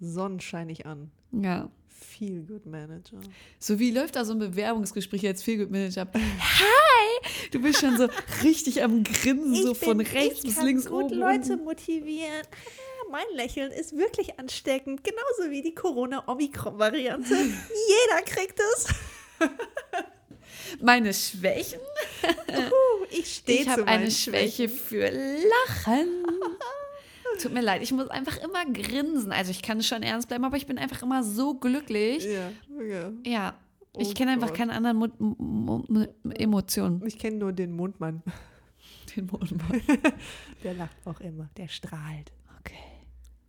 [0.00, 1.12] sonnenscheinig an.
[1.30, 1.70] Ja.
[1.86, 3.20] Feel Good Manager.
[3.60, 6.08] So wie läuft da so ein Bewerbungsgespräch als Feel Good Manager?
[6.12, 7.48] Hi!
[7.52, 8.08] Du bist schon so
[8.42, 11.22] richtig am Grinsen, so von rechts bis links oben.
[11.22, 11.62] unten.
[11.62, 12.42] motivieren.
[12.42, 17.34] Ah, Mein Lächeln ist wirklich ansteckend, genauso wie die Corona-Omikron-Variante.
[17.34, 18.88] Jeder kriegt es.
[20.82, 21.80] Meine Schwächen?
[22.48, 26.08] Uh, ich stehe Ich habe eine Schwäche für Lachen.
[27.42, 29.30] Tut mir leid, ich muss einfach immer grinsen.
[29.32, 32.24] Also ich kann schon ernst bleiben, aber ich bin einfach immer so glücklich.
[32.24, 32.50] Ja,
[32.82, 33.12] ja.
[33.24, 33.54] Ja,
[33.96, 37.04] ich Oh kenne einfach keine anderen Mo Mo Mo Emotionen.
[37.06, 38.22] Ich kenne nur den Mundmann.
[39.16, 39.80] Den Mondmann.
[40.62, 42.30] Der lacht auch immer, der strahlt.
[42.60, 42.76] Okay.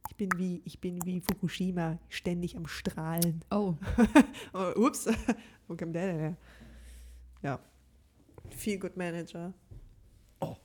[0.09, 3.43] Ich bin wie, ich bin wie Fukushima, ständig am Strahlen.
[3.51, 3.75] Oh,
[4.53, 5.09] Oh, ups,
[5.67, 6.37] wo kommt der denn her?
[7.41, 7.59] Ja.
[8.49, 9.53] Feel Good Manager.
[10.41, 10.55] Oh,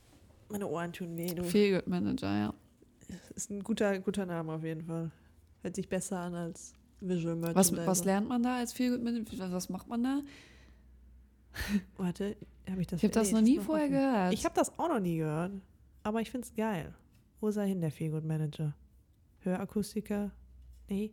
[0.48, 1.32] meine Ohren tun weh.
[1.34, 1.44] Du.
[1.44, 2.54] Feel Good Manager, ja.
[3.34, 5.10] Ist ein guter, guter Name auf jeden Fall.
[5.62, 7.86] Hört sich besser an als Visual Was, Merchandising.
[7.86, 9.38] was lernt man da als Feel Good Manager?
[9.38, 10.20] Was, was macht man da?
[11.96, 12.36] Warte,
[12.68, 13.94] habe ich das Ich habe das nee, noch nie vorher offen.
[13.94, 14.32] gehört.
[14.32, 15.52] Ich habe das auch noch nie gehört.
[16.02, 16.94] Aber ich finde es geil.
[17.40, 18.74] Wo ist er hin, der Feel Good Manager?
[19.40, 20.30] Hörakustiker?
[20.88, 21.12] Nee.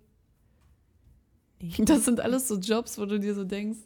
[1.61, 1.73] nee.
[1.85, 3.79] Das sind alles so Jobs, wo du dir so denkst,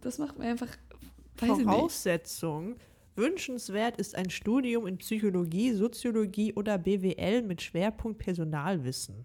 [0.00, 0.68] das macht mir einfach.
[1.36, 2.76] Voraussetzung.
[3.14, 9.24] Wünschenswert ist ein Studium in Psychologie, Soziologie oder BWL mit Schwerpunkt Personalwissen.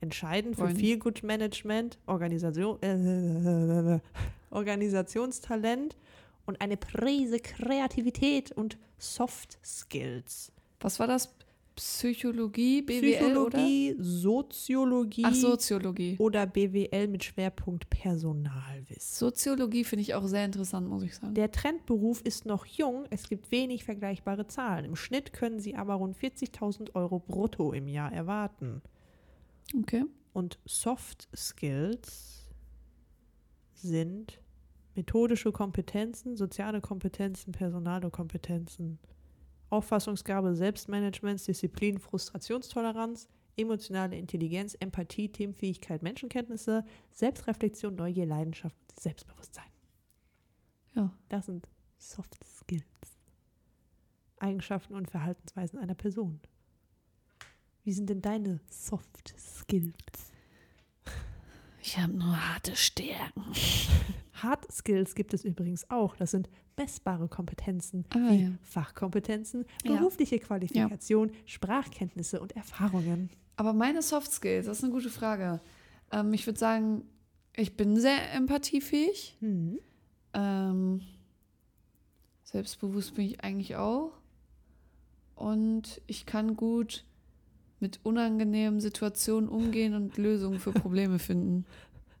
[0.00, 4.00] Entscheidend für Feel Good Management, Organisation, äh,
[4.50, 5.96] Organisationstalent
[6.44, 10.50] und eine Prise Kreativität und Soft Skills.
[10.80, 11.32] Was war das?
[11.76, 15.30] Psychologie, BWL Psychologie, Soziologie oder?
[15.30, 16.16] Ach, Soziologie.
[16.18, 19.00] oder BWL mit Schwerpunkt Personalwissen.
[19.00, 21.34] Soziologie finde ich auch sehr interessant, muss ich sagen.
[21.34, 24.84] Der Trendberuf ist noch jung, es gibt wenig vergleichbare Zahlen.
[24.84, 28.82] Im Schnitt können Sie aber rund 40.000 Euro brutto im Jahr erwarten.
[29.78, 30.04] Okay.
[30.32, 32.50] Und Soft Skills
[33.74, 34.40] sind
[34.94, 38.98] methodische Kompetenzen, soziale Kompetenzen, personale Kompetenzen,
[39.72, 49.64] Auffassungsgabe, Selbstmanagement, Disziplin, Frustrationstoleranz, emotionale Intelligenz, Empathie, Teamfähigkeit, Menschenkenntnisse, Selbstreflexion, Neugier, Leidenschaft, Selbstbewusstsein.
[50.94, 51.10] Ja.
[51.30, 52.84] Das sind Soft Skills.
[54.38, 56.40] Eigenschaften und Verhaltensweisen einer Person.
[57.84, 60.32] Wie sind denn deine Soft Skills?
[61.80, 63.44] Ich habe nur harte Stärken.
[64.42, 66.16] Hard Skills gibt es übrigens auch.
[66.16, 68.50] Das sind messbare Kompetenzen Ah, wie ja.
[68.62, 69.96] Fachkompetenzen, Ja.
[69.96, 73.30] berufliche Qualifikation, Sprachkenntnisse und Erfahrungen.
[73.56, 75.60] Aber meine Soft Skills, das ist eine gute Frage.
[76.10, 77.04] Ähm, ich würde sagen,
[77.54, 79.36] ich bin sehr empathiefähig.
[79.40, 79.78] Hm.
[80.34, 81.02] Ähm,
[82.44, 84.12] selbstbewusst bin ich eigentlich auch.
[85.34, 87.04] Und ich kann gut
[87.80, 91.66] mit unangenehmen Situationen umgehen und Lösungen für Probleme finden.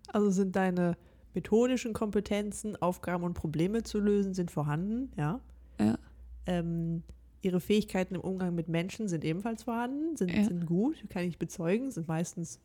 [0.08, 0.96] Also sind deine
[1.34, 5.40] methodischen Kompetenzen, Aufgaben und Probleme zu lösen, sind vorhanden, ja.
[5.78, 5.98] Ja.
[6.46, 7.02] Ähm,
[7.40, 10.44] ihre Fähigkeiten im Umgang mit Menschen sind ebenfalls vorhanden, sind, Ja.
[10.44, 12.60] sind gut, kann ich bezeugen, sind meistens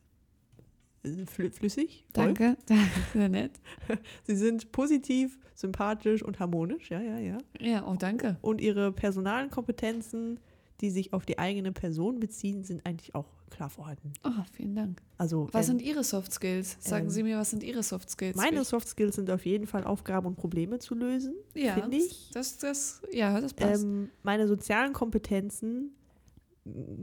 [1.03, 2.05] äh, flü flüssig.
[2.13, 3.59] Danke, danke, sehr nett.
[4.23, 7.37] Sie sind positiv, sympathisch und harmonisch, ja, ja, ja.
[7.59, 8.37] Ja, oh, danke.
[8.41, 10.39] Und ihre personalen Kompetenzen,
[10.81, 14.13] die sich auf die eigene Person beziehen, sind eigentlich auch klar vorhanden.
[14.23, 15.01] Oh, vielen Dank.
[15.17, 16.77] Also Was ähm, sind Ihre Soft Skills?
[16.79, 18.35] Sagen ähm, Sie mir, was sind Ihre Soft Skills?
[18.35, 22.29] meine Soft Skills sind auf jeden Fall Aufgaben und Probleme zu lösen, ja, finde ich.
[22.33, 23.83] Das, das, ja, das passt.
[23.83, 25.95] Ähm, meine sozialen Kompetenzen,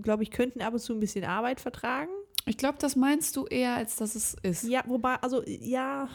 [0.03, 2.11] glaube ich, könnten ab und zu ein bisschen Arbeit vertragen.
[2.47, 4.64] ich glaube, das meinst du eher, als dass es ist.
[4.64, 6.09] Ja, wobei, also ja,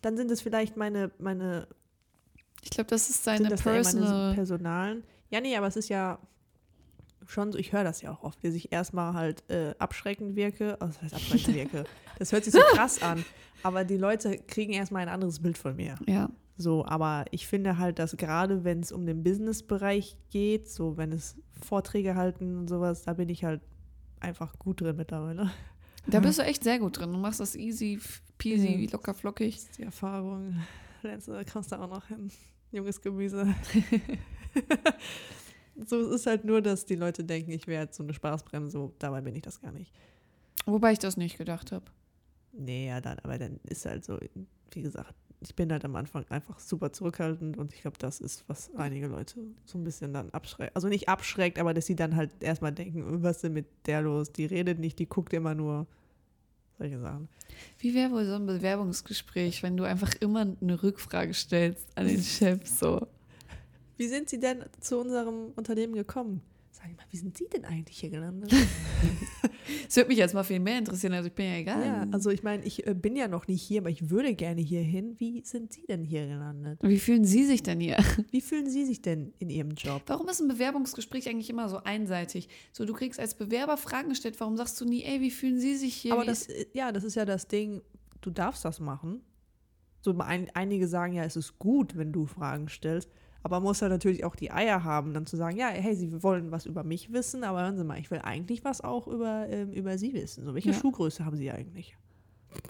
[0.00, 1.68] dann sind es vielleicht meine, meine,
[2.62, 4.34] Ich glaube, das ist sind deine das eher meine personal.
[4.34, 5.04] personalen.
[5.30, 6.18] Ja, nee, aber es ist ja
[7.26, 10.80] schon so, ich höre das ja auch oft, dass ich erstmal halt äh, abschreckend wirke.
[10.80, 11.84] Also, das heißt abschreckend wirke.
[12.18, 13.24] Das hört sich so krass an.
[13.64, 15.96] Aber die Leute kriegen erstmal ein anderes Bild von mir.
[16.06, 20.96] Ja, So, aber ich finde halt, dass gerade wenn es um den Business-Bereich geht, so
[20.96, 23.60] wenn es Vorträge halten und sowas, da bin ich halt
[24.20, 25.50] einfach gut drin mittlerweile.
[26.06, 27.12] da bist du echt sehr gut drin.
[27.12, 27.98] Du machst das easy
[28.38, 28.90] peasy, Ja.
[28.92, 29.54] locker flockig.
[29.56, 30.56] Das ist die Erfahrung.
[31.02, 32.30] Lernst du, da kommst du auch noch hin.
[32.70, 33.46] Junges Gemüse.
[35.76, 38.92] so, es ist halt nur, dass die Leute denken, ich wäre jetzt so eine Spaßbremse.
[38.98, 39.92] Dabei bin ich das gar nicht.
[40.66, 41.84] Wobei ich das nicht gedacht habe.
[42.52, 44.18] Nee, ja, dann, aber dann ist halt so,
[44.72, 48.44] wie gesagt, ich bin halt am Anfang einfach super zurückhaltend und ich glaube, das ist,
[48.46, 50.76] was einige Leute so ein bisschen dann abschreckt.
[50.76, 54.02] Also nicht abschreckt, aber dass sie dann halt erstmal denken, was ist denn mit der
[54.02, 54.32] los?
[54.32, 55.86] Die redet nicht, die guckt immer nur
[56.78, 57.28] solche Sachen.
[57.78, 62.22] Wie wäre wohl so ein Bewerbungsgespräch, wenn du einfach immer eine Rückfrage stellst an den
[62.22, 63.06] Chef so?
[63.96, 66.40] Wie sind Sie denn zu unserem Unternehmen gekommen?
[66.70, 68.52] Sag ich mal, wie sind Sie denn eigentlich hier gelandet?
[69.86, 71.84] Das würde mich jetzt mal viel mehr interessieren, also ich bin ja egal.
[71.86, 74.60] ja, also ich meine, ich äh, bin ja noch nicht hier, aber ich würde gerne
[74.60, 75.14] hier hin.
[75.18, 76.80] Wie sind Sie denn hier gelandet?
[76.82, 77.98] Wie fühlen Sie sich denn hier?
[78.30, 80.02] Wie fühlen Sie sich denn in Ihrem Job?
[80.06, 82.48] Warum ist ein Bewerbungsgespräch eigentlich immer so einseitig?
[82.72, 85.76] So, du kriegst als Bewerber Fragen gestellt, warum sagst du nie, ey, wie fühlen Sie
[85.76, 86.14] sich hier?
[86.14, 87.82] Aber das, ist- äh, ja, das ist ja das Ding,
[88.22, 89.20] du darfst das machen.
[90.00, 93.10] So ein, einige sagen ja, es ist gut, wenn du Fragen stellst.
[93.42, 96.22] Aber man muss ja natürlich auch die Eier haben, dann zu sagen, ja, hey, Sie
[96.22, 99.46] wollen was über mich wissen, aber hören Sie mal, ich will eigentlich was auch über,
[99.48, 100.44] ähm, über Sie wissen.
[100.44, 100.74] So, welche Ja.
[100.78, 101.96] Schuhgröße haben Sie eigentlich?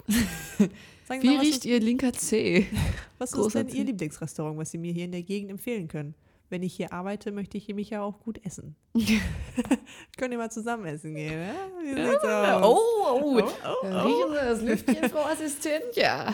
[0.57, 2.65] Wie mal, riecht ist, Ihr linker Zeh?
[3.17, 3.83] was ist großer denn Ihr Zeh?
[3.83, 6.15] Lieblingsrestaurant, was Sie mir hier in der Gegend empfehlen können?
[6.49, 8.75] Wenn ich hier arbeite, möchte ich mich ja auch gut essen.
[10.17, 11.55] Können wir mal zusammen essen gehen, ja?
[11.81, 12.63] Wie sieht's aus?
[12.63, 13.49] Oh, oh, oh,
[13.81, 13.87] oh.
[13.87, 15.95] Riechen Sie das Lüftchen, Frau Assistent?
[15.95, 16.31] Ja.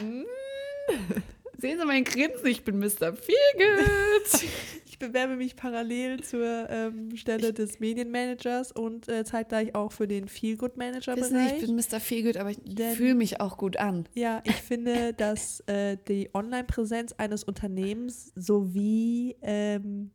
[1.59, 3.13] Sehen Sie mein Grinsen, ich bin Mr.
[3.13, 4.49] Feelgood.
[4.91, 10.27] Ich bewerbe mich parallel zur ähm, Stelle des Medienmanagers und äh, zeitgleich auch für den
[10.27, 11.53] Feelgood-Manager-Bereich.
[11.53, 12.01] ich bin Mr.
[12.01, 12.59] Feelgood, aber ich
[12.97, 14.09] fühle mich auch gut an.
[14.13, 20.11] Ja, ich finde, dass äh, die Online-Präsenz eines Unternehmens sowie ähm,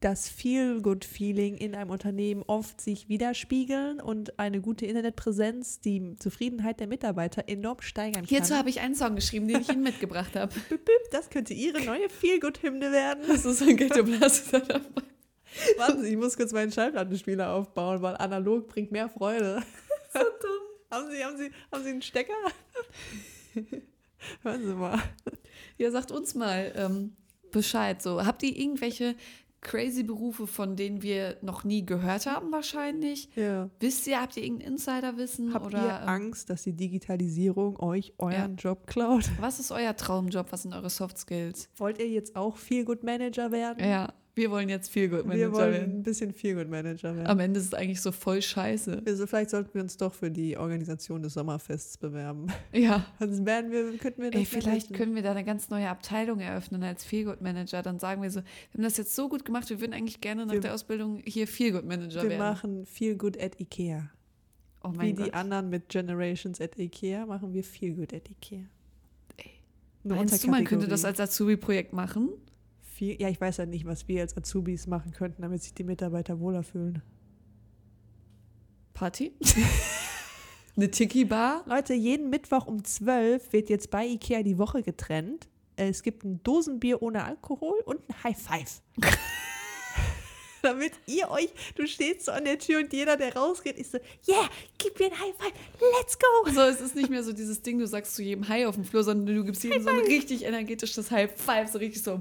[0.00, 6.86] das Feel-Good-Feeling in einem Unternehmen oft sich widerspiegeln und eine gute Internetpräsenz die Zufriedenheit der
[6.86, 8.28] Mitarbeiter enorm steigern kann.
[8.28, 10.52] Hierzu habe ich einen Song geschrieben, den ich Ihnen mitgebracht habe.
[11.10, 13.24] Das könnte Ihre neue Feel-Good-Hymne werden.
[13.26, 15.02] Das ist ein Ghetto Blaster dabei.
[15.76, 19.62] Warten Sie, ich muss kurz meinen Schallplattenspieler aufbauen, weil analog bringt mehr Freude.
[20.12, 20.60] So dumm.
[20.90, 22.32] Haben Sie, haben Sie, haben Sie einen Stecker?
[24.42, 24.98] Hören Sie mal.
[25.78, 27.14] Ja, sagt uns mal ähm,
[27.52, 28.02] Bescheid.
[28.02, 29.14] So, habt ihr irgendwelche
[29.60, 33.28] crazy Berufe, von denen wir noch nie gehört haben, wahrscheinlich?
[33.36, 33.68] Ja.
[33.80, 35.54] Wisst ihr, habt ihr irgendein Insiderwissen?
[35.54, 39.30] Habt oder, ihr ähm, Angst, dass die Digitalisierung euch euren Job klaut?
[39.40, 40.50] Was ist euer Traumjob?
[40.50, 41.68] Was sind eure Soft Skills?
[41.76, 43.84] Wollt ihr jetzt auch viel Good Manager werden?
[43.86, 45.96] Ja, wir wollen jetzt Feel Good Wir Manager wollen werden.
[45.98, 47.26] ein bisschen Feelgood Manager werden.
[47.26, 49.02] Am Ende ist es eigentlich so voll scheiße.
[49.06, 52.46] Also vielleicht sollten wir uns doch für die Organisation des Sommerfests bewerben.
[52.72, 53.04] Ja.
[53.18, 56.40] Sonst werden wir, könnten wir das Ey, vielleicht können wir da eine ganz neue Abteilung
[56.40, 57.82] eröffnen als Feelgood Manager.
[57.82, 60.46] Dann sagen wir so, wir haben das jetzt so gut gemacht, wir würden eigentlich gerne
[60.46, 62.38] nach Wir- der Ausbildung hier Feelgood Manager Wir werden.
[62.38, 64.10] machen Feelgood at Ikea.
[64.84, 65.34] oh Wie mein die Gott.
[65.34, 68.64] anderen mit Generations at Ikea machen wir Feelgood at Ikea.
[70.02, 72.30] Eine Meinst du, man könnte das als Azubi-Projekt machen?
[73.00, 75.84] Viel, ja, ich weiß halt nicht, was wir als Azubis machen könnten, damit sich die
[75.84, 77.00] Mitarbeiter wohler fühlen.
[78.92, 79.32] Party?
[80.76, 81.64] eine Tiki-Bar?
[81.66, 85.48] Leute, jeden Mittwoch um 12 wird jetzt bei Ikea die Woche getrennt.
[85.76, 88.82] Äh, Es gibt ein Dosenbier ohne Alkohol und ein High Five.
[90.62, 93.98] Damit ihr euch, du stehst so an der Tür und jeder, der rausgeht, ist so,
[94.28, 94.46] yeah,
[94.76, 95.54] gib mir ein High Five,
[95.96, 96.50] let's go.
[96.52, 98.84] So, es ist nicht mehr so dieses Ding, du sagst zu jedem Hi auf dem
[98.84, 102.20] Flur, sondern du gibst jedem so ein richtig energetisches High Five, so richtig so.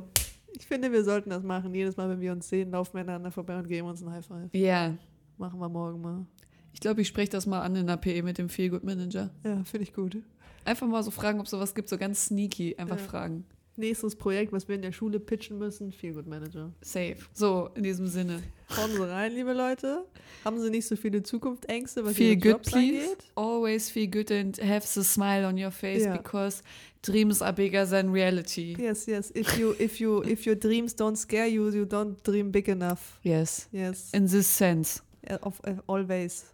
[0.58, 1.74] Ich finde, wir sollten das machen.
[1.74, 4.26] Jedes Mal, wenn wir uns sehen, laufen wir aneinander vorbei und geben uns ein High
[4.26, 4.50] Five.
[4.54, 4.95] Ja.
[5.38, 6.26] Machen wir morgen mal.
[6.74, 9.32] Ich glaube, ich spreche das mal an in der PE mit dem Feelgood Manager.
[9.43, 10.18] Ja, finde ich gut.
[10.66, 12.76] Einfach mal so fragen, ob es sowas gibt, so ganz sneaky.
[12.78, 13.04] Einfach Ja.
[13.04, 13.45] fragen.
[13.76, 16.74] Nächstes Projekt, was wir in der Schule pitchen müssen, Feelgood Manager.
[16.82, 17.16] Safe.
[17.32, 18.43] So, in diesem Sinne.
[18.76, 20.04] Hauen Sie rein, liebe Leute.
[20.43, 23.04] Haben Sie nicht so viele Zukunftsängste, was Feel Ihre good, Jobs please.
[23.04, 23.32] angeht?
[23.36, 26.18] Always feel good and have the smile on your face Ja.
[26.18, 26.62] because
[27.02, 28.76] dreams are bigger than reality.
[28.78, 29.32] Yes, yes.
[29.36, 33.20] If you, if you, if your dreams don't scare you, you don't dream big enough.
[33.24, 33.68] Yes.
[33.72, 34.12] Yes.
[34.14, 35.02] In this sense.
[35.30, 36.45] Uh, of, uh, always.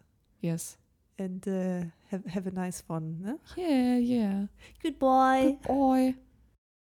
[0.41, 0.77] Yes.
[1.17, 3.17] And uh, have, have a nice one.
[3.21, 3.33] Ne?
[3.55, 4.47] Yeah, yeah.
[4.81, 5.57] Good boy.
[5.61, 6.15] Good boy.